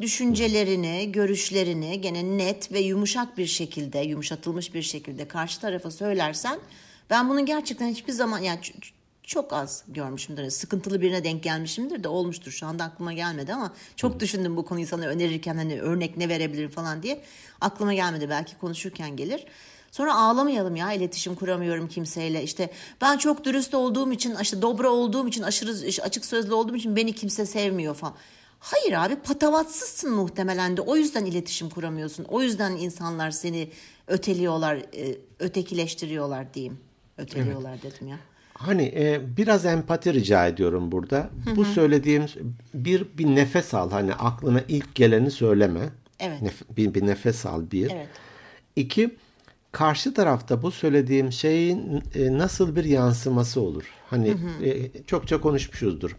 [0.00, 6.58] düşüncelerini, görüşlerini gene net ve yumuşak bir şekilde, yumuşatılmış bir şekilde karşı tarafa söylersen
[7.10, 8.60] ben bunun gerçekten hiçbir zaman yani
[9.22, 10.50] çok az görmüşümdür.
[10.50, 12.52] Sıkıntılı birine denk gelmişimdir de olmuştur.
[12.52, 16.70] Şu anda aklıma gelmedi ama çok düşündüm bu konuyu sana önerirken hani örnek ne verebilirim
[16.70, 17.22] falan diye.
[17.60, 19.46] Aklıma gelmedi belki konuşurken gelir.
[19.90, 22.42] Sonra ağlamayalım ya iletişim kuramıyorum kimseyle.
[22.42, 26.96] İşte ben çok dürüst olduğum için, işte dobra olduğum için, aşırı açık sözlü olduğum için
[26.96, 28.14] beni kimse sevmiyor falan.
[28.60, 32.24] Hayır abi patavatsızsın muhtemelen de o yüzden iletişim kuramıyorsun.
[32.24, 33.70] O yüzden insanlar seni
[34.06, 36.80] öteliyorlar, e, ötekileştiriyorlar diyeyim.
[37.18, 38.16] Öteliyorlar dedim ya.
[38.54, 41.30] Hani e, biraz empati rica ediyorum burada.
[41.56, 42.26] Bu söylediğim
[42.74, 43.90] bir bir nefes al.
[43.90, 45.80] Hani aklına ilk geleni söyleme.
[46.20, 46.42] Evet.
[46.42, 47.90] Nef- bir, bir nefes al bir.
[47.90, 48.08] Evet.
[48.76, 49.16] İki,
[49.72, 53.84] karşı tarafta bu söylediğim şeyin e, nasıl bir yansıması olur?
[54.10, 56.16] Hani e, çokça konuşmuşuzdur.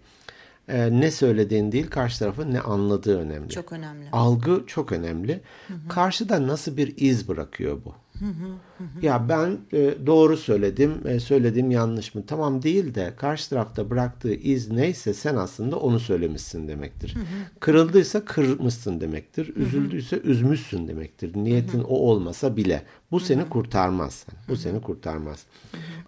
[0.67, 3.49] e, ne söylediğin değil karşı tarafın ne anladığı önemli.
[3.49, 4.09] Çok önemli.
[4.11, 5.41] Algı çok önemli.
[5.89, 7.95] Karşıda nasıl bir iz bırakıyor bu?
[9.01, 12.23] Ya ben e, doğru söyledim, e, söylediğim yanlış mı?
[12.27, 17.15] Tamam değil de karşı tarafta bıraktığı iz neyse sen aslında onu söylemişsin demektir.
[17.59, 19.55] Kırıldıysa kırmışsın demektir.
[19.55, 21.31] Üzüldüyse üzmüşsün demektir.
[21.35, 22.83] Niyetin o olmasa bile.
[23.11, 24.25] Bu seni kurtarmaz.
[24.49, 25.45] Bu seni kurtarmaz.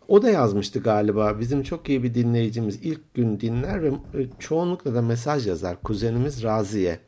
[0.08, 1.40] O da yazmıştı galiba.
[1.40, 5.82] Bizim çok iyi bir dinleyicimiz ilk gün dinler ve e, çoğunlukla da mesaj yazar.
[5.82, 7.00] Kuzenimiz Raziye.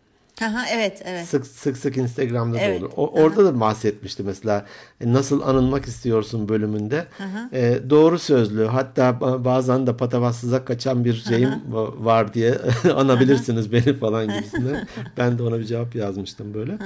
[0.42, 1.26] Aha, evet evet.
[1.28, 2.82] Sık sık sık Instagram'da Evet.
[2.82, 2.94] da olur.
[2.98, 4.66] O, orada da bahsetmişti mesela
[5.02, 7.06] e, nasıl anılmak istiyorsun bölümünde.
[7.54, 12.58] E, doğru sözlü hatta ba- bazen de patavatsıza kaçan bir şeyim va- var diye
[12.96, 14.88] anabilirsiniz beni falan gibisinden.
[15.18, 16.78] ben de ona bir cevap yazmıştım böyle.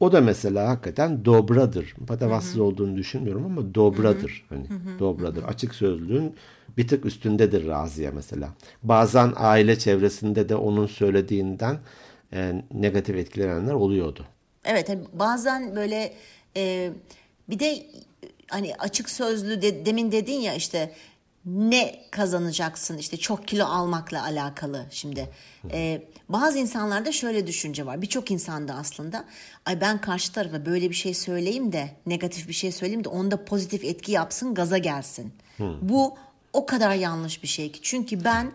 [0.00, 1.94] O da mesela hakikaten dobradır.
[2.06, 4.44] Patavatsız olduğunu düşünmüyorum ama dobradır.
[4.48, 4.66] Hani
[4.98, 5.42] dobradır.
[5.42, 6.34] Açık sözlüğün
[6.76, 8.48] bir tık üstündedir Raziye mesela.
[8.82, 11.78] Bazen aile çevresinde de onun söylediğinden
[12.32, 14.26] e, negatif etkilenenler oluyordu.
[14.64, 16.12] Evet hani bazen böyle
[16.56, 16.90] e,
[17.48, 17.86] bir de
[18.48, 20.92] hani açık sözlü de, demin dedin ya işte
[21.46, 25.28] ne kazanacaksın işte çok kilo almakla alakalı şimdi.
[25.70, 29.24] E, bazı insanlarda şöyle düşünce var birçok insanda aslında
[29.66, 33.44] ay ben karşı tarafa böyle bir şey söyleyeyim de negatif bir şey söyleyeyim de onda
[33.44, 35.32] pozitif etki yapsın gaza gelsin.
[35.80, 36.16] Bu
[36.52, 38.52] o kadar yanlış bir şey ki çünkü ben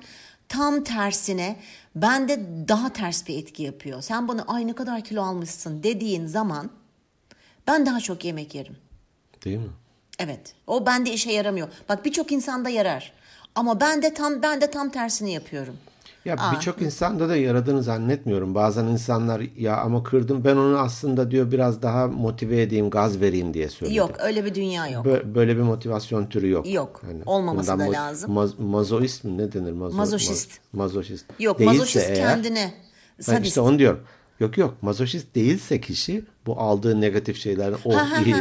[0.49, 1.59] tam tersine
[1.95, 4.01] bende daha ters bir etki yapıyor.
[4.01, 6.69] Sen bana ay ne kadar kilo almışsın dediğin zaman
[7.67, 8.77] ben daha çok yemek yerim.
[9.45, 9.71] Değil mi?
[10.19, 10.53] Evet.
[10.67, 11.67] O bende işe yaramıyor.
[11.89, 13.13] Bak birçok insanda yarar.
[13.55, 15.77] Ama ben de tam ben de tam tersini yapıyorum.
[16.25, 18.55] Ya birçok insanda da yaradığını zannetmiyorum.
[18.55, 23.53] Bazen insanlar ya ama kırdım ben onu aslında diyor biraz daha motive edeyim, gaz vereyim
[23.53, 23.97] diye söyledi.
[23.97, 25.05] Yok öyle bir dünya yok.
[25.05, 26.73] Bö- Böyle bir motivasyon türü yok.
[26.73, 27.01] Yok.
[27.25, 28.31] Olmaması bundan da lazım.
[28.31, 29.71] maz- mazoist mi ne denir?
[29.71, 30.51] Mazo- Mazoşist.
[30.51, 31.25] ma- mazoşist.
[31.39, 32.73] Yok Değilse mazoşist eğer- kendine.
[33.17, 33.47] Ben Sadist.
[33.47, 33.99] işte onu diyorum.
[34.39, 37.91] Yok yok mazoşist değilse kişi bu aldığı negatif şeylerden o
[38.25, 38.35] iyi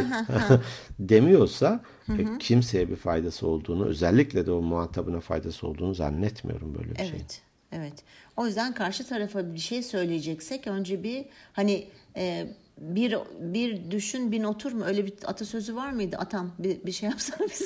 [0.99, 6.99] demiyorsa e, kimseye bir faydası olduğunu özellikle de o muhatabına faydası olduğunu zannetmiyorum böyle bir.
[6.99, 7.41] Evet.
[7.71, 7.93] Evet.
[8.37, 12.47] O yüzden karşı tarafa bir şey söyleyeceksek önce bir hani e,
[12.77, 17.09] bir bir düşün bin otur mu öyle bir atasözü var mıydı atam bir, bir şey
[17.09, 17.65] yapsana bize.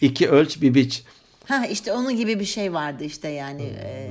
[0.00, 1.04] İki ölç bir biç.
[1.46, 4.10] Ha işte onun gibi bir şey vardı işte yani e,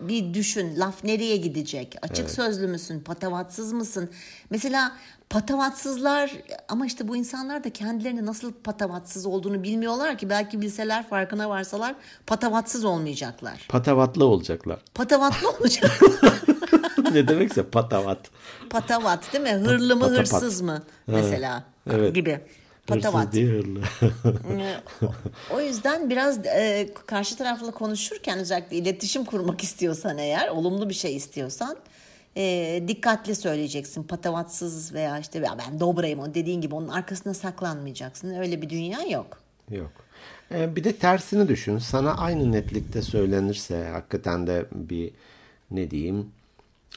[0.00, 4.10] bir- düşün laf nereye gidecek açık sözlü müsün patavatsız mısın
[4.50, 4.92] mesela
[5.30, 6.32] patavatsızlar
[6.68, 11.94] ama işte bu insanlar da kendilerini nasıl patavatsız olduğunu bilmiyorlar ki belki bilseler farkına varsalar
[12.26, 14.78] patavatsız olmayacaklar Patavatlı olacaklar.
[14.94, 16.00] patavatlı olacak
[17.12, 18.18] ne demekse patavat.
[18.70, 20.18] patavat değil mi hırlı mı Patapat.
[20.20, 22.14] hırsız mı mesela Evet.
[22.14, 22.40] gibi
[22.86, 23.34] patavat.
[23.36, 24.80] Ee,
[25.54, 31.16] o yüzden biraz e, karşı tarafla konuşurken özellikle iletişim kurmak istiyorsan eğer olumlu bir şey
[31.16, 31.76] istiyorsan
[32.36, 38.34] e, dikkatli söyleyeceksin patavatsız veya işte "Ya ben dobrayım o dediğin gibi onun arkasına saklanmayacaksın
[38.34, 39.38] öyle bir dünya yok.
[39.70, 39.90] Yok.
[40.54, 41.78] Ee, bir de tersini düşün.
[41.78, 45.10] Sana aynı netlikte söylenirse hakikaten de bir
[45.70, 46.30] ne diyeyim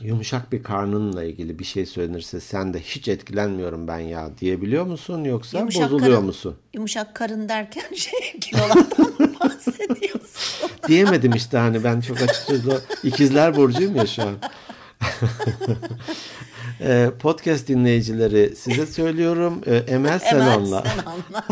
[0.02, 5.24] yumuşak bir karnınla ilgili bir şey söylenirse sen de hiç etkilenmiyorum ben ya diyebiliyor musun
[5.24, 6.56] yoksa bozuluyor karın, musun?
[6.74, 10.70] Yumuşak karın derken şey kilolardan bahsediyorsun?
[10.88, 14.36] Diyemedim işte hani ben çok açık sözlü ikizler burcuyum ya şu an.
[16.82, 19.62] Ee, podcast dinleyicileri size söylüyorum.
[19.66, 20.84] Ee, Emel sen Emel anla.
[20.84, 21.46] sen anla.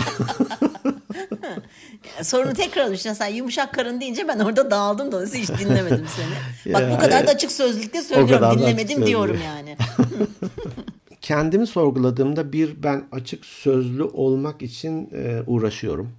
[2.21, 2.99] Sorunu tekrar olmuş.
[2.99, 6.73] Sen yumuşak karın deyince ben orada dağıldım da hiç dinlemedim seni.
[6.73, 8.59] Bak Ya, bu kadar da açık sözlükte kadar söylüyorum.
[8.59, 9.77] Dinlemedim diyorum yani.
[11.21, 16.11] Kendimi sorguladığımda bir ben açık sözlü olmak için e, uğraşıyorum.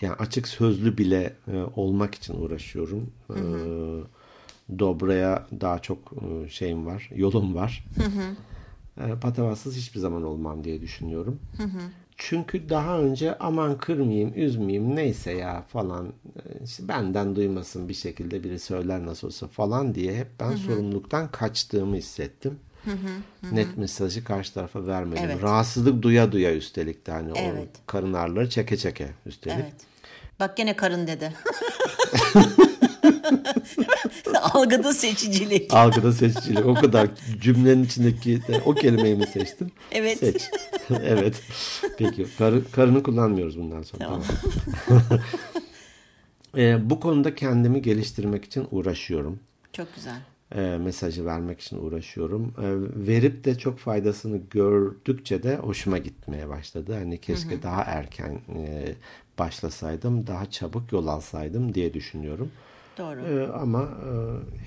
[0.00, 3.10] Yani açık sözlü bile e, olmak için uğraşıyorum.
[3.30, 3.40] E,
[4.78, 7.84] dobraya daha çok e, şeyim var, yolum var.
[9.00, 11.40] E, patavatsız hiçbir zaman olmam diye düşünüyorum.
[12.16, 18.44] Çünkü daha önce aman kırmayayım, üzmeyeyim neyse ya falan e, işte benden duymasın bir şekilde
[18.44, 22.58] biri söyler nasıl olsa falan diye hep ben sorumluluktan kaçtığımı hissettim.
[23.52, 25.24] Net mesajı karşı tarafa vermedim.
[25.24, 25.42] Evet.
[25.42, 27.68] Rahatsızlık duya duya üstelik de hani Evet.
[27.82, 29.56] o karın ağrıları çeke çeke üstelik.
[29.58, 29.74] Evet.
[30.40, 31.32] Bak gene karın dedi.
[34.54, 35.74] Algıda seçicilik.
[35.74, 36.66] Algıda seçicilik.
[36.66, 37.08] O kadar
[37.40, 39.72] cümlenin içindeki de o kelimeyi mi seçtin?
[39.92, 40.18] Evet.
[40.18, 40.42] Seç.
[40.90, 41.42] evet.
[41.98, 42.26] Peki.
[42.38, 44.04] Karı, karını kullanmıyoruz bundan sonra.
[44.04, 44.22] Tamam.
[46.56, 49.40] Ee, bu konuda kendimi geliştirmek için uğraşıyorum.
[49.72, 50.16] Çok güzel.
[50.54, 52.54] e, mesajı vermek için uğraşıyorum.
[52.58, 52.66] E,
[53.06, 56.94] verip de çok faydasını gördükçe de hoşuma gitmeye başladı.
[56.94, 57.62] Hani keşke hı hı.
[57.62, 58.94] daha erken e,
[59.38, 62.50] başlasaydım, daha çabuk yol alsaydım diye düşünüyorum.
[62.98, 63.20] Doğru.
[63.20, 64.10] E, ama e,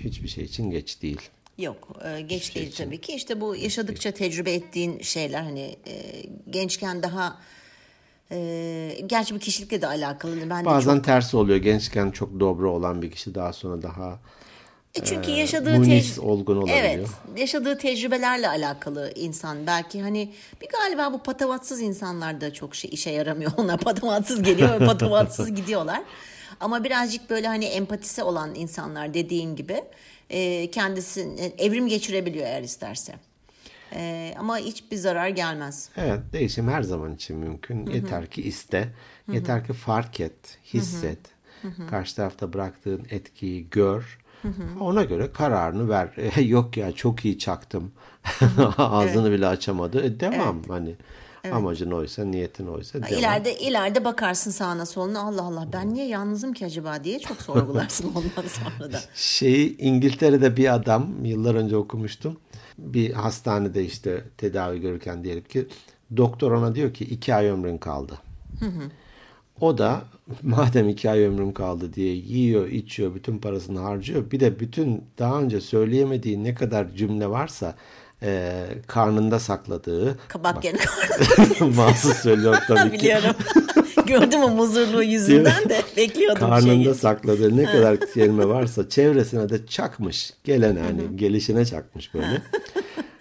[0.04, 1.22] hiçbir şey için geç değil.
[1.58, 3.14] Yok e, geç Hiçbir değil şey tabii ki.
[3.14, 7.38] İşte bu yaşadıkça tecrübe ettiğin şeyler hani e, gençken daha
[8.32, 10.50] e, gerçi bu kişilikle de alakalı.
[10.50, 11.04] Ben Bazen çok...
[11.04, 11.58] tersi oluyor.
[11.58, 14.20] Gençken çok dobra olan bir kişi daha sonra daha
[14.96, 16.80] e çünkü yaşadığı tec- olgun olabiliyor.
[16.80, 19.68] Evet, yaşadığı tecrübelerle alakalı insan.
[19.68, 23.52] Belki hani bir galiba bu patavatsız insanlar da çok şey işe yaramıyor.
[23.58, 26.02] Onlar patavatsız geliyor ve patavatsız gidiyorlar.
[26.60, 29.84] Ama birazcık böyle hani empatisi olan insanlar dediğin gibi
[30.30, 33.16] e, kendisini evrim geçirebiliyor eğer isterse.
[33.94, 35.90] E, ama hiçbir zarar gelmez.
[35.98, 37.86] Evet değişim her zaman için mümkün.
[37.86, 37.96] Hı-hı.
[37.96, 38.80] Yeter ki iste.
[39.26, 39.36] Hı-hı.
[39.36, 41.20] Yeter ki fark et, hisset.
[41.62, 41.88] Hı-hı.
[41.88, 44.20] Karşı tarafta bıraktığın etkiyi gör.
[44.42, 44.84] Hı hı.
[44.84, 46.10] Ona göre kararını ver.
[46.18, 47.92] E, yok ya çok iyi çaktım.
[48.78, 49.38] Ağzını evet.
[49.38, 50.06] bile açamadı.
[50.06, 50.70] E, devam evet.
[50.70, 50.96] hani.
[51.44, 51.56] Evet.
[51.56, 53.20] Amacın oysa, niyetin oysa devam.
[53.20, 58.12] İleride, ileride bakarsın sağına soluna Allah Allah ben niye yalnızım ki acaba diye çok sorgularsın
[58.16, 59.00] ondan sonra da.
[59.16, 62.38] Şeyi İngiltere'de bir adam yıllar önce okumuştum.
[62.78, 65.68] Bir hastanede işte tedavi görürken diyelim ki
[66.18, 68.20] doktor ona diyor ki iki ay ömrün kaldı.
[68.60, 68.92] Hı hı.
[69.62, 70.02] O da
[70.44, 74.32] madem iki ay ömrüm kaldı diye yiyor, içiyor, bütün parasını harcıyor.
[74.32, 77.76] Bir de bütün daha önce söyleyemediği ne kadar cümle varsa
[78.24, 80.18] e, karnında sakladığı.
[80.28, 81.76] Kabak yeni karnında.
[81.76, 83.04] Mahsus söylüyorum tabii ki.
[83.04, 83.36] Biliyorum.
[84.06, 86.96] Gördüm o muzurluğu yüzünden de bekliyordum Karnında şeyi.
[86.96, 90.34] sakladığı ne kadar kelime varsa çevresine de çakmış.
[90.44, 92.42] Gelen hani gelişine çakmış böyle.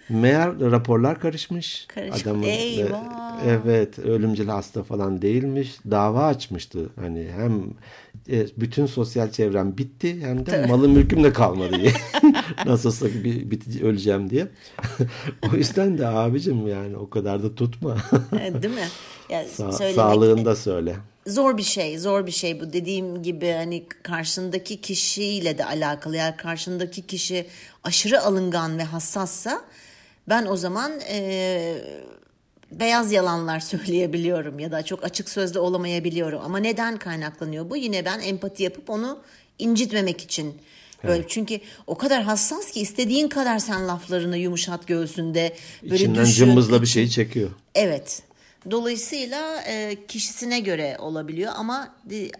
[0.09, 1.85] Meğer raporlar karışmış.
[1.95, 2.27] Karışık.
[2.27, 3.39] Adamın, Eyvah.
[3.47, 5.75] Evet ölümcül hasta falan değilmiş.
[5.91, 6.89] Dava açmıştı.
[6.99, 7.63] Hani hem
[8.31, 11.93] e, bütün sosyal çevrem bitti hem de malım mülküm de kalmadı diye.
[12.65, 14.47] Nasılsa bir, bitici öleceğim diye.
[15.53, 17.97] o yüzden de abicim yani o kadar da tutma.
[18.31, 18.87] Değil mi?
[19.29, 20.95] Yani Sa- söylemek, sağlığını da söyle.
[21.27, 22.73] Zor bir şey, zor bir şey bu.
[22.73, 26.15] Dediğim gibi hani karşındaki kişiyle de alakalı.
[26.15, 27.45] Yani karşındaki kişi
[27.83, 29.61] aşırı alıngan ve hassassa
[30.29, 31.77] ben o zaman e,
[32.71, 36.41] beyaz yalanlar söyleyebiliyorum ya da çok açık sözlü olamayabiliyorum.
[36.43, 37.77] Ama neden kaynaklanıyor bu?
[37.77, 39.19] Yine ben empati yapıp onu
[39.59, 40.55] incitmemek için.
[41.03, 41.29] Böyle evet.
[41.29, 46.45] çünkü o kadar hassas ki istediğin kadar sen laflarını yumuşat göğsünde böyle İçinden düşün.
[46.45, 47.49] cımbızla bir şeyi çekiyor.
[47.75, 48.21] Evet.
[48.71, 51.93] Dolayısıyla e, kişisine göre olabiliyor ama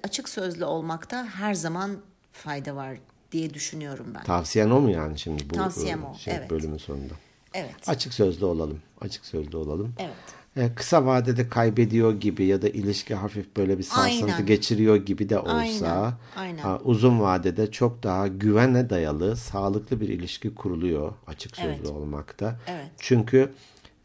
[0.04, 1.98] açık sözlü olmakta her zaman
[2.32, 2.98] fayda var
[3.32, 4.24] diye düşünüyorum ben.
[4.24, 6.50] Tavsiyen o mu yani şimdi bu Tavsiyem o, şey, evet.
[6.50, 7.14] bölümün sonunda?
[7.54, 7.90] Evet.
[7.90, 8.80] Açık sözlü olalım.
[9.02, 9.94] Açık sözlü olalım.
[10.00, 10.38] Evet.
[10.58, 14.46] Ee, kısa vadede kaybediyor gibi ya da ilişki hafif böyle bir sarsıntı Aynen.
[14.46, 16.64] geçiriyor gibi de olsa Aynen.
[16.64, 16.80] Aynen.
[16.84, 21.90] uzun vadede çok daha güvene dayalı sağlıklı bir ilişki kuruluyor açık sözlü evet.
[21.90, 22.60] olmakta.
[22.68, 22.88] Evet.
[22.98, 23.52] Çünkü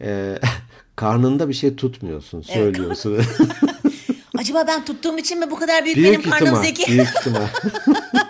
[0.01, 0.39] e,
[0.97, 3.15] karnında bir şey tutmuyorsun, söylüyorsun.
[3.15, 3.27] Evet.
[4.39, 6.93] Acaba ben tuttuğum için mi bu kadar büyük, büyük benim karnım zeki?
[6.93, 7.47] Büyük ihtimal.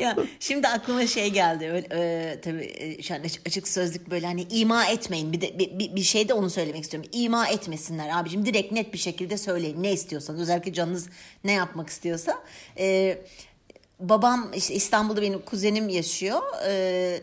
[0.00, 1.70] ya şimdi aklıma şey geldi.
[1.70, 5.32] Öyle, e, tabii e, şu an açık sözlük böyle hani ima etmeyin.
[5.32, 7.10] Bir de bir, bir şey de onu söylemek istiyorum.
[7.12, 8.46] İma etmesinler abicim.
[8.46, 9.82] Direkt net bir şekilde söyleyin.
[9.82, 11.08] Ne istiyorsanız özellikle canınız
[11.44, 12.42] ne yapmak istiyorsa.
[12.78, 13.18] E,
[14.00, 16.40] babam işte İstanbul'da benim kuzenim yaşıyor.
[16.66, 17.20] Eee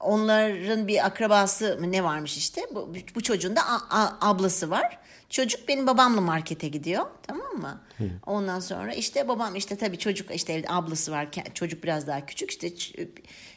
[0.00, 4.98] onların bir akrabası ne varmış işte bu, bu çocuğun da a, a, ablası var.
[5.30, 7.80] Çocuk benim babamla markete gidiyor tamam mı?
[7.98, 8.04] Hı.
[8.26, 12.50] Ondan sonra işte babam işte tabii çocuk işte evde ablası var çocuk biraz daha küçük
[12.50, 12.72] işte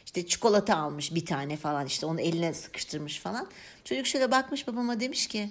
[0.06, 3.46] işte çikolata almış bir tane falan işte onu eline sıkıştırmış falan.
[3.84, 5.50] Çocuk şöyle bakmış babama demiş ki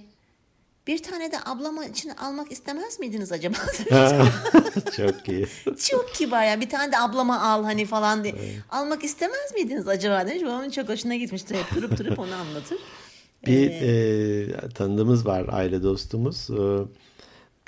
[0.87, 3.55] bir tane de ablama için almak istemez miydiniz acaba?
[4.97, 5.47] Çok iyi.
[5.77, 6.61] çok kibar ya.
[6.61, 8.33] Bir tane de ablama al hani falan diye.
[8.37, 8.55] Evet.
[8.69, 10.43] Almak istemez miydiniz acaba demiş.
[10.43, 11.55] Babamın çok hoşuna gitmişti.
[11.55, 12.77] Hep durup durup onu anlatır.
[13.45, 16.49] Bir ee, e, tanıdığımız var aile dostumuz.
[16.49, 16.61] E,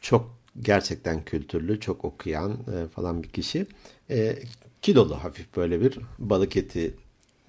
[0.01, 3.67] çok gerçekten kültürlü, çok okuyan e, falan bir kişi.
[4.09, 4.39] E,
[4.81, 6.95] kilolu hafif böyle bir balık eti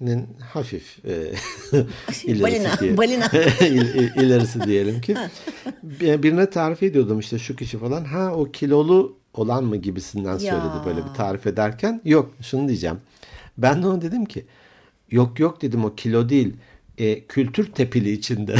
[0.01, 1.33] nin hafif e,
[2.23, 3.25] ilerisi balina, balina.
[4.23, 5.15] ilerisi diyelim ki
[6.01, 10.83] birine tarif ediyordum işte şu kişi falan ha o kilolu olan mı gibisinden söyledi ya.
[10.85, 12.97] böyle bir tarif ederken yok şunu diyeceğim
[13.57, 14.45] ben de ona dedim ki
[15.11, 16.53] yok yok dedim o kilo değil
[16.97, 18.55] e, kültür tepili içinde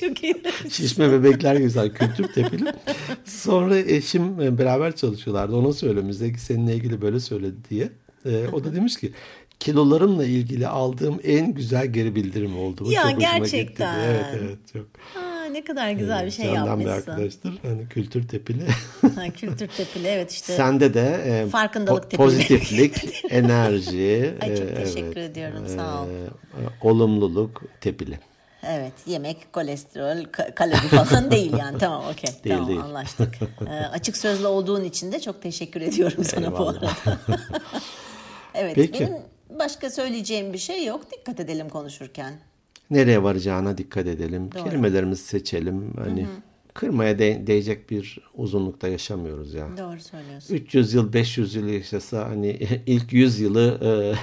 [0.00, 0.34] çok iyi.
[0.70, 2.72] Şişme bebekler güzel kültür tepili.
[3.24, 5.56] Sonra eşim e, beraber çalışıyorlardı.
[5.56, 7.90] Ona söylemişti ki seninle ilgili böyle söyledi diye.
[8.26, 9.12] E, o da demiş ki
[9.60, 12.84] kilolarımla ilgili aldığım en güzel geri bildirim oldu.
[12.84, 13.98] Bu ya çok gerçekten.
[13.98, 14.86] Evet evet çok.
[15.22, 17.10] Aa, ne kadar güzel bir şey Candan bir yapmışsın.
[17.12, 17.58] arkadaştır.
[17.62, 18.62] Hani kültür tepili.
[19.14, 20.56] Ha, kültür tepili evet işte.
[20.56, 22.18] Sende de e, Farkındalık po- tepili.
[22.26, 26.06] pozitiflik, enerji, Ay, çok e, teşekkür ediyorum, sağ ol.
[26.06, 26.28] e,
[26.88, 28.18] olumluluk tepili.
[28.66, 31.78] Evet yemek, kolesterol, ka- kalori falan değil yani.
[31.78, 32.30] Tamam okey.
[32.48, 32.80] Tamam değil.
[32.80, 33.34] anlaştık.
[33.66, 36.74] Ee, açık sözlü olduğun için de çok teşekkür ediyorum sana bu Eyvallah.
[36.74, 36.92] arada.
[38.54, 39.00] evet Peki.
[39.00, 39.12] benim
[39.60, 41.00] başka söyleyeceğim bir şey yok.
[41.12, 42.34] Dikkat edelim konuşurken.
[42.90, 44.50] Nereye varacağına dikkat edelim.
[44.54, 44.64] Doğru.
[44.64, 45.94] Kelimelerimizi seçelim.
[45.96, 46.26] Hani
[46.74, 49.68] kırmaya de- değecek bir uzunlukta yaşamıyoruz ya.
[49.78, 50.54] Doğru söylüyorsun.
[50.54, 52.48] 300 yıl 500 yıl yaşasa hani
[52.86, 53.78] ilk 100 yılı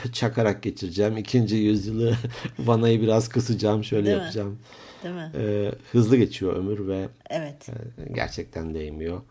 [0.05, 1.17] e, çakarak geçireceğim.
[1.17, 2.15] ikinci 100 yılı
[2.59, 4.21] vanayı biraz kısacağım şöyle Değil mi?
[4.21, 4.59] yapacağım.
[5.03, 5.31] Değil mi?
[5.37, 7.69] E, hızlı geçiyor ömür ve Evet.
[7.69, 7.73] e,
[8.13, 9.21] gerçekten değmiyor.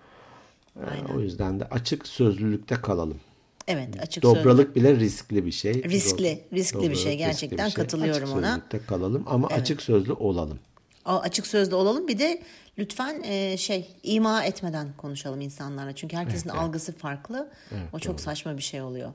[0.77, 1.17] E, Aynen.
[1.17, 3.21] o yüzden de açık sözlülükte kalalım.
[3.69, 4.23] Evet açık.
[4.23, 5.75] Dobralık bile riskli bir şey.
[5.75, 7.13] Riskli, riskli bir Dobralık şey.
[7.13, 8.47] riskli Gerçekten katılıyorum açık ona.
[8.47, 10.59] sözlülükte kalalım ama açık sözlü olalım.
[11.07, 12.09] O açık sözlü olalım.
[12.09, 12.43] Bir de
[12.79, 15.95] lütfen e, şey ima etmeden konuşalım insanlarla.
[15.95, 17.49] Çünkü herkesin algısı farklı.
[17.93, 19.13] o çok saçma bir şey oluyor.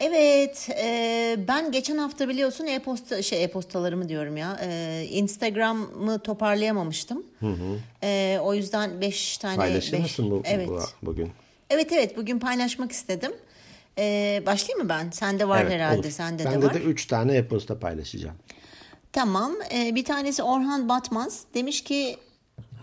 [0.00, 4.60] Evet, e, ben geçen hafta biliyorsun e-posta şey e-postalarımı diyorum ya.
[4.62, 7.22] E, Instagram'ı toparlayamamıştım.
[8.02, 10.68] E, o yüzden 5 tane Paylaşır beş- mısın bu, evet.
[10.68, 11.30] bu, bugün?
[11.70, 13.32] Evet evet bugün paylaşmak istedim.
[13.98, 15.10] E, başlayayım mı ben?
[15.10, 16.10] Sende var Evet, herhalde, olur.
[16.10, 16.74] sende Bende de var.
[16.74, 18.36] de 3 tane e-posta paylaşacağım.
[19.12, 19.52] Tamam.
[19.74, 22.16] E, bir tanesi Orhan Batmaz demiş ki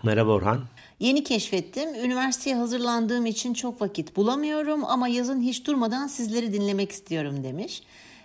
[0.02, 0.64] Merhaba Orhan.
[1.00, 1.94] Yeni keşfettim.
[1.94, 7.82] Üniversiteye hazırlandığım için çok vakit bulamıyorum ama yazın hiç durmadan sizleri dinlemek istiyorum demiş.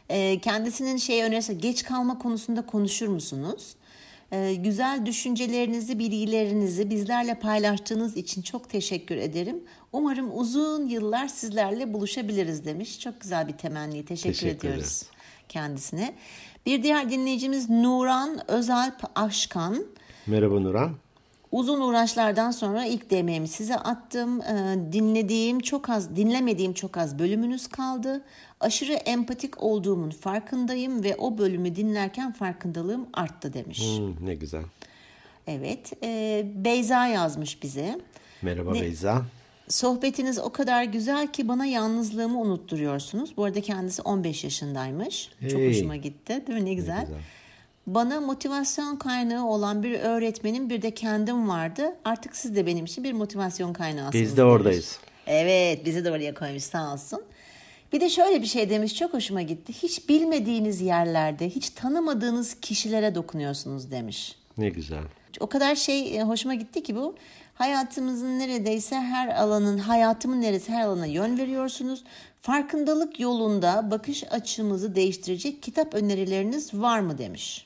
[0.10, 3.76] Ee, kendisinin şey önerisi geç kalma konusunda konuşur musunuz?
[4.34, 9.64] Ee, güzel düşüncelerinizi, bilgilerinizi bizlerle paylaştığınız için çok teşekkür ederim.
[9.92, 13.00] Umarım uzun yıllar sizlerle buluşabiliriz demiş.
[13.00, 14.06] Çok güzel bir temenni.
[14.06, 15.06] Teşekkür, Teşekkür ediyoruz ederiz.
[15.50, 16.14] kendisine.
[16.66, 19.86] Bir diğer dinleyicimiz Nuran Özalp Aşkan.
[20.28, 20.92] Merhaba Nuran.
[21.52, 24.42] Uzun uğraşlardan sonra ilk DM'mi size attım.
[24.42, 28.24] Ee, dinlediğim çok az, dinlemediğim çok az bölümünüz kaldı.
[28.64, 33.82] Aşırı empatik olduğumun farkındayım ve o bölümü dinlerken farkındalığım arttı demiş.
[33.98, 34.64] Hmm, ne güzel.
[35.48, 38.00] Evet, e, Beyza yazmış bize.
[38.42, 39.22] Merhaba Beyza.
[39.70, 43.38] Sohbetiniz o kadar güzel ki bana yalnızlığımı unutturuyorsunuz.
[43.38, 45.30] Bu arada kendisi 15 yaşındaymış.
[45.52, 45.70] Çok Hey.
[45.70, 46.44] hoşuma gitti.
[46.48, 46.66] Değil mi?
[46.66, 47.02] Ne güzel.
[47.06, 47.20] güzel.
[47.88, 51.96] Bana motivasyon kaynağı olan bir öğretmenim bir de kendim vardı.
[52.06, 54.24] Artık siz de benim için bir motivasyon kaynağısınız.
[54.24, 54.52] Biz de demiş.
[54.54, 55.00] oradayız.
[55.28, 57.22] Evet bizi de oraya koymuş sağ olsun.
[57.94, 59.74] Bir de şöyle bir şey demiş çok hoşuma gitti.
[59.84, 64.36] Hiç bilmediğiniz yerlerde hiç tanımadığınız kişilere dokunuyorsunuz demiş.
[64.58, 65.04] Ne güzel.
[65.40, 67.16] O kadar şey e, hoşuma gitti ki bu.
[67.56, 72.04] Hayatımızın neredeyse her alanın, hayatımın neresi her alana yön veriyorsunuz.
[72.42, 77.66] Farkındalık yolunda bakış açımızı değiştirecek kitap önerileriniz var mı demiş.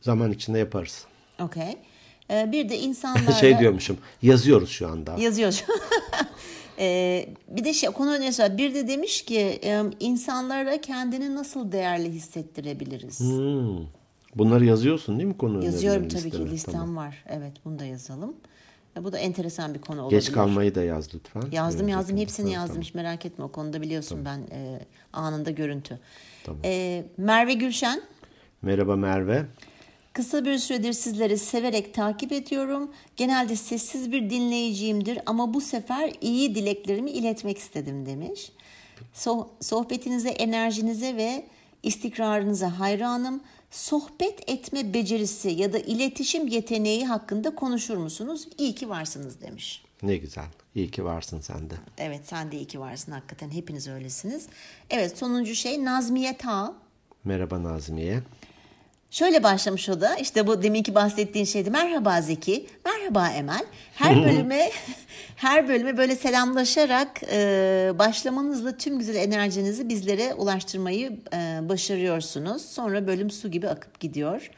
[0.00, 1.04] Zaman içinde yaparız.
[1.40, 1.76] Okey.
[2.30, 3.32] Ee, bir de insanlarla...
[3.40, 3.98] Şey diyormuşum.
[4.22, 5.16] Yazıyoruz şu anda.
[5.18, 5.64] Yazıyor.
[6.78, 8.58] Ee, bir de şey konu önerisi var.
[8.58, 13.20] Bir de demiş ki e, insanlara kendini nasıl değerli hissettirebiliriz?
[13.20, 13.86] Hmm.
[14.34, 16.50] Bunları yazıyorsun değil mi konu Yazıyorum tabii ki listene?
[16.50, 16.96] listem Tamam.
[16.96, 17.24] var.
[17.28, 18.36] Evet bunu da yazalım.
[18.96, 20.20] E, Bu da enteresan bir konu olabilir.
[20.20, 21.42] Geç kalmayı da yaz lütfen.
[21.52, 24.80] Yazdım Önce yazdım hepsini Ha, yazdım hiç merak etme o konuda biliyorsun ben e,
[25.12, 25.98] anında görüntü.
[26.44, 26.60] Tamam.
[26.64, 28.02] E, Merve Gülşen
[28.62, 29.46] Merhaba Merve.
[30.16, 32.90] Kısa bir süredir sizleri severek takip ediyorum.
[33.16, 38.52] Genelde sessiz bir dinleyiciyimdir ama bu sefer iyi dileklerimi iletmek istedim demiş.
[39.14, 41.46] So- sohbetinize, enerjinize ve
[41.82, 43.40] istikrarınıza hayranım.
[43.70, 48.48] Sohbet etme becerisi ya da iletişim yeteneği hakkında konuşur musunuz?
[48.58, 49.84] İyi ki varsınız demiş.
[50.02, 50.48] Ne güzel.
[50.74, 51.74] İyi ki varsın sen de.
[51.98, 54.46] Evet sen de iyi ki varsın hakikaten hepiniz öylesiniz.
[54.90, 56.74] Evet sonuncu şey Nazmiye Ta.
[57.24, 58.22] Merhaba Nazmiye.
[59.10, 61.70] Şöyle başlamış o da işte bu deminki bahsettiğin şeydi.
[61.70, 63.64] Merhaba Zeki, merhaba Emel.
[63.94, 64.70] Her bölüme
[65.36, 72.62] her bölüme böyle selamlaşarak e, başlamanızla tüm güzel enerjinizi bizlere ulaştırmayı e, başarıyorsunuz.
[72.62, 74.50] Sonra bölüm su gibi akıp gidiyor.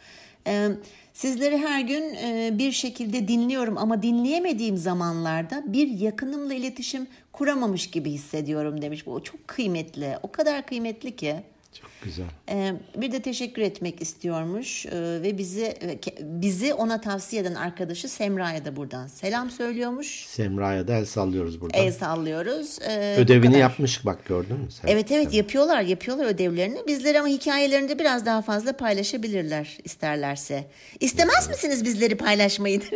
[0.47, 0.69] E,
[1.13, 8.11] sizleri her gün e, bir şekilde dinliyorum ama dinleyemediğim zamanlarda bir yakınımla iletişim kuramamış gibi
[8.11, 9.07] hissediyorum demiş.
[9.07, 10.19] Bu çok kıymetli.
[10.23, 11.37] O kadar kıymetli ki.
[11.81, 12.27] Çok güzel.
[12.51, 14.91] Ee, bir de teşekkür etmek istiyormuş Ee,
[15.23, 15.75] ve bizi
[16.21, 20.27] bizi ona tavsiye eden arkadaşı Semra'ya da buradan selam söylüyormuş.
[20.27, 21.79] Semra'ya da el sallıyoruz burada.
[21.79, 22.79] El sallıyoruz.
[22.89, 24.89] Ee, Ödevini yapmış bak gördün mü sen?
[24.89, 26.79] Evet evet yapıyorlar yapıyorlar ödevlerini.
[26.87, 30.65] Bizleri ama hikayelerini de biraz daha fazla paylaşabilirler isterlerse.
[31.01, 32.81] İstemez misiniz bizleri paylaşmayı?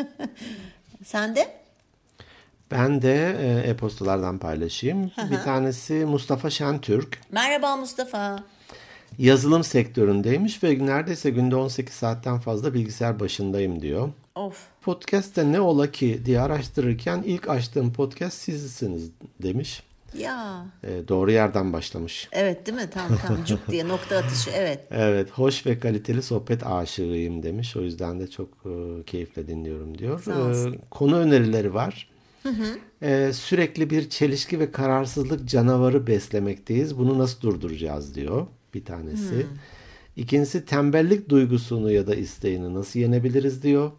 [1.04, 1.59] Sen de?
[2.70, 5.10] Ben de e, e-postalardan paylaşayım.
[5.30, 7.20] Bir tanesi Mustafa Şentürk.
[7.30, 8.44] Merhaba Mustafa.
[9.18, 14.08] Yazılım sektöründeymiş ve neredeyse günde 18 saatten fazla bilgisayar başındayım diyor.
[14.34, 14.66] Of.
[14.82, 19.10] Podcast'te ne ola ki diye araştırırken ilk açtığım podcast sizsiniz
[19.42, 19.82] demiş.
[20.18, 20.66] Ya.
[20.84, 22.28] E, doğru yerden başlamış.
[22.32, 22.90] Evet değil mi?
[22.90, 24.50] Tam tam cuk diye nokta atışı.
[24.54, 24.80] Evet.
[24.90, 27.76] Evet, hoş ve kaliteli sohbet aşığıyım demiş.
[27.76, 30.26] O yüzden de çok e, keyifle dinliyorum diyor.
[30.26, 32.09] E, konu önerileri var.
[33.02, 36.98] E, sürekli bir çelişki ve kararsızlık canavarı beslemekteyiz.
[36.98, 39.46] Bunu nasıl durduracağız diyor bir tanesi.
[40.16, 43.90] İkincisi tembellik duygusunu ya da isteğini nasıl yenebiliriz diyor.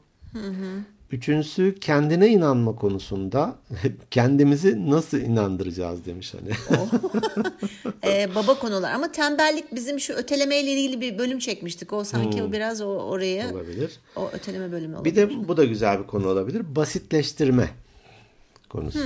[1.11, 3.55] Üçüncüsü kendine inanma konusunda
[4.11, 6.79] kendimizi nasıl inandıracağız demiş hani.
[8.03, 11.93] Ee, baba konular ama tembellik bizim şu ötelemeyle ilgili bir bölüm çekmiştik.
[11.93, 13.99] O sanki o biraz o oraya olabilir.
[14.15, 15.15] o öteleme bölümü olabilir.
[15.15, 16.75] Bir de bu da güzel bir konu olabilir.
[16.75, 17.69] Basitleştirme
[18.71, 18.99] konusu.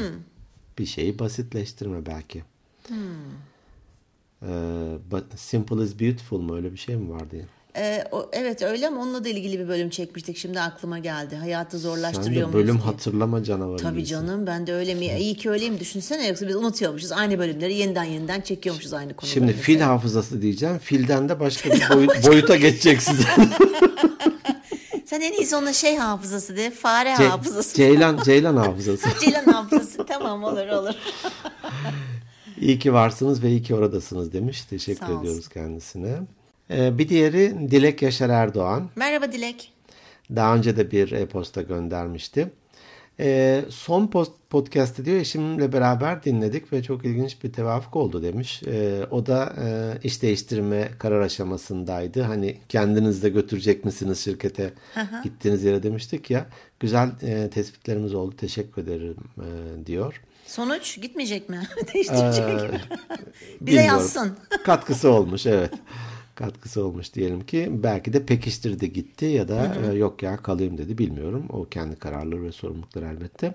[0.79, 2.43] Bir şeyi basitleştirme belki.
[2.91, 4.47] Ee,
[5.11, 7.35] but simple is beautiful mu öyle bir şey mi vardı?
[7.77, 10.37] Ee, o, evet öyle ama onunla da ilgili bir bölüm çekmiştik.
[10.37, 11.35] Şimdi aklıma geldi.
[11.35, 12.85] Hayatı Sen zorlaştırıyor de muyuz bölüm diye.
[12.85, 14.11] hatırlama canavarı Tabii gibisin.
[14.15, 15.05] canım ben de öyle mi?
[15.19, 17.11] İyi ki öyleyim düşünsene yoksa biz unutuyormuşuz.
[17.11, 19.33] Aynı bölümleri yeniden yeniden çekiyormuşuz aynı konuları.
[19.33, 20.77] Şimdi fil hafızası diyeceğim.
[20.79, 23.25] Filden de başka bir boyut- boyuta geçeceksiniz.
[25.05, 26.71] Sen en iyisi ona şey hafızası de.
[26.71, 27.75] Fare Ce- hafızası.
[27.75, 29.07] Ceylan, Ceylan hafızası.
[29.21, 30.05] Ceylan hafızası.
[30.05, 30.93] tamam olur olur.
[32.61, 34.61] İyi ki varsınız ve iyi ki oradasınız demiş.
[34.65, 35.21] Teşekkür Sağ olsun.
[35.21, 36.15] ediyoruz kendisine.
[36.71, 38.89] Ee, bir diğeri Dilek Yaşar Erdoğan.
[38.95, 39.71] Merhaba Dilek.
[40.35, 42.51] Daha önce de bir e-posta göndermişti.
[43.19, 48.63] Ee, son post podcast'ı diyor eşimle beraber dinledik ve çok ilginç bir tevafuk oldu demiş.
[48.67, 52.21] Ee, o da e, iş değiştirme karar aşamasındaydı.
[52.21, 54.73] Hani kendiniz de götürecek misiniz şirkete
[55.23, 56.45] gittiğiniz yere demiştik ya.
[56.79, 58.35] Güzel e, tespitlerimiz oldu.
[58.37, 60.21] Teşekkür ederim e, diyor.
[60.45, 61.61] Sonuç gitmeyecek mi?
[61.93, 62.81] Değiştirecek mi?
[63.61, 64.37] Bize yazsın.
[64.63, 65.71] Katkısı olmuş evet.
[66.35, 67.69] Katkısı olmuş diyelim ki.
[67.71, 71.45] Belki de pekiştirdi gitti ya da e, yok ya kalayım dedi bilmiyorum.
[71.49, 73.53] O kendi kararları ve sorumlulukları elbette.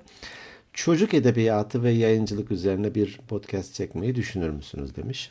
[0.72, 5.30] Çocuk edebiyatı ve yayıncılık üzerine bir podcast çekmeyi düşünür müsünüz demiş.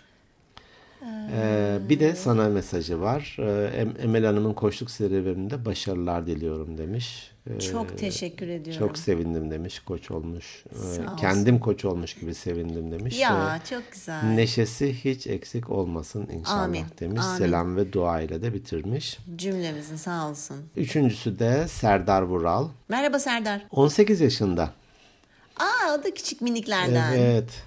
[1.34, 3.38] Ee, bir de sana mesajı var.
[3.40, 7.32] Ee, Em- Emel Hanım'ın koçluk serüveninde başarılar diliyorum demiş.
[7.56, 8.88] Ee, Çok teşekkür ediyorum.
[8.88, 9.80] çok sevindim demiş.
[9.80, 10.64] Koç olmuş.
[10.72, 11.16] Ee, Sağ olsun.
[11.18, 13.20] kendim koç olmuş gibi sevindim demiş.
[13.20, 14.24] Ya Ee, çok güzel.
[14.24, 17.22] Neşesi hiç eksik olmasın inşallah Amin, demiş.
[17.26, 17.38] amin.
[17.38, 19.18] Selam ve dua ile de bitirmiş.
[19.36, 20.58] Cümlemizin sağ olsun.
[20.76, 22.68] Üçüncüsü de Serdar Vural.
[22.90, 23.68] Merhaba Serdar.
[23.72, 24.74] 18 yaşında.
[25.60, 27.14] Aa o da küçük miniklerden.
[27.18, 27.64] Evet.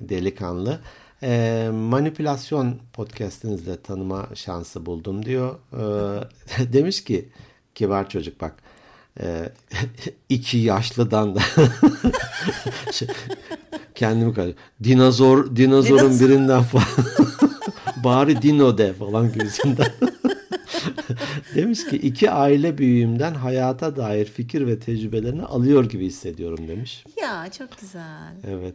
[0.00, 0.80] Delikanlı.
[1.22, 5.58] Ee, manipülasyon podcastinizle tanıma şansı buldum diyor.
[6.58, 7.28] Ee, demiş ki
[7.74, 8.54] kibar çocuk bak
[9.20, 9.48] e,
[10.28, 11.40] iki yaşlıdan da
[13.94, 14.62] kendimi karıştırdım.
[14.84, 16.28] Dinozor, dinozorun Dinozor.
[16.28, 16.86] birinden falan
[18.04, 19.92] bari dino de falan gibisinden.
[21.54, 27.04] demiş ki iki aile büyüğümden hayata dair fikir ve tecrübelerini alıyor gibi hissediyorum demiş.
[27.22, 28.32] Ya çok güzel.
[28.50, 28.74] Evet.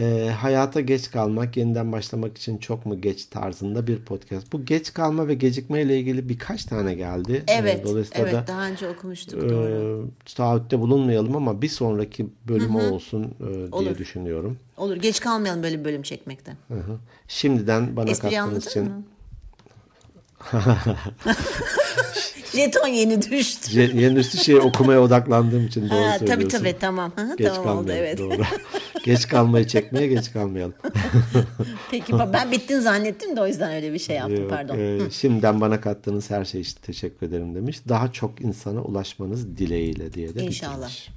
[0.00, 4.52] Ee, hayata geç kalmak, yeniden başlamak için çok mu geç tarzında bir podcast.
[4.52, 7.44] Bu geç kalma ve gecikme ile ilgili birkaç tane geldi.
[7.48, 7.84] Ee, Evet.
[7.84, 10.08] Dolayısıyla evet da daha önce okumuştuk e, doğru.
[10.34, 13.98] taahhütte bulunmayalım ama bir sonraki bölümü olsun e, diye Olur.
[13.98, 14.58] düşünüyorum.
[14.76, 16.56] Olur geç kalmayalım böyle bir bölüm çekmekten.
[16.68, 16.96] Hı hı.
[17.28, 19.02] Şimdiden bana Espri kattığınız için mı?
[22.54, 23.70] Jeton yeni düştü.
[23.72, 26.58] Ce- yeni üstü şey okumaya odaklandığım için doğru Ha, tabii söylüyorsun.
[26.58, 27.12] tabii tamam.
[27.16, 28.04] Hı hı, Geç tamam oldu kalmayalım.
[28.06, 28.18] evet.
[28.18, 28.42] Doğru.
[29.04, 30.74] geç kalmayı çekmeye geç kalmayalım.
[31.90, 34.78] Peki ben bittin zannettim de o yüzden öyle bir şey yaptım Yok, pardon.
[34.78, 37.78] e, şimdiden bana kattığınız her şey için teşekkür ederim demiş.
[37.88, 40.74] Daha çok insana ulaşmanız dileğiyle diye de İnşallah.
[40.76, 41.08] bitirmiş.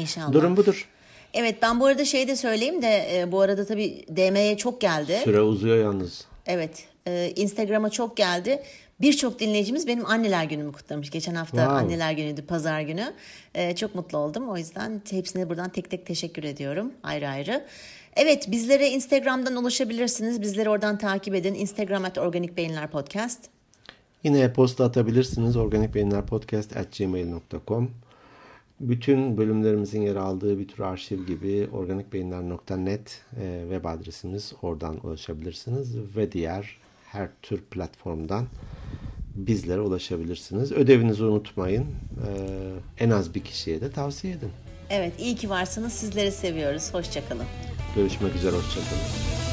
[0.00, 0.32] İnşallah.
[0.32, 0.88] Durum budur.
[1.34, 5.20] Evet ben bu arada şey de söyleyeyim de e, bu arada tabii DM'ye çok geldi.
[5.24, 6.24] Süre uzuyor yalnız.
[6.46, 8.62] Evet e, Instagram'a çok geldi.
[9.00, 11.10] Birçok dinleyicimiz benim anneler günümü kutlamış.
[11.10, 11.74] Geçen hafta Wow.
[11.74, 13.12] anneler günüydü pazar günü.
[13.54, 14.48] E, çok mutlu oldum.
[14.48, 17.64] O yüzden hepsine buradan tek tek teşekkür ediyorum ayrı ayrı.
[18.16, 20.42] Evet bizlere Instagram'dan ulaşabilirsiniz.
[20.42, 21.54] Bizleri oradan takip edin.
[21.54, 23.40] Instagram at Organik Beyinler Podcast.
[24.24, 25.56] Yine e-posta atabilirsiniz.
[25.56, 27.90] organikbeyinlerpodcast.gmail.com
[28.80, 34.52] Bütün bölümlerimizin yer aldığı bir tür arşiv gibi organikbeyinler.net e, web adresimiz.
[34.62, 35.96] Oradan ulaşabilirsiniz.
[36.16, 36.76] Ve diğer
[37.06, 38.46] her tür platformdan
[39.46, 40.72] bizlere ulaşabilirsiniz.
[40.72, 41.82] Ödevinizi unutmayın.
[41.82, 44.50] E, en az bir kişiye de tavsiye edin.
[44.90, 45.92] Evet iyi ki varsınız.
[45.92, 46.94] Sizleri seviyoruz.
[46.94, 47.46] Hoşçakalın.
[47.96, 48.56] Görüşmek üzere.
[48.56, 49.47] Hoşçakalın.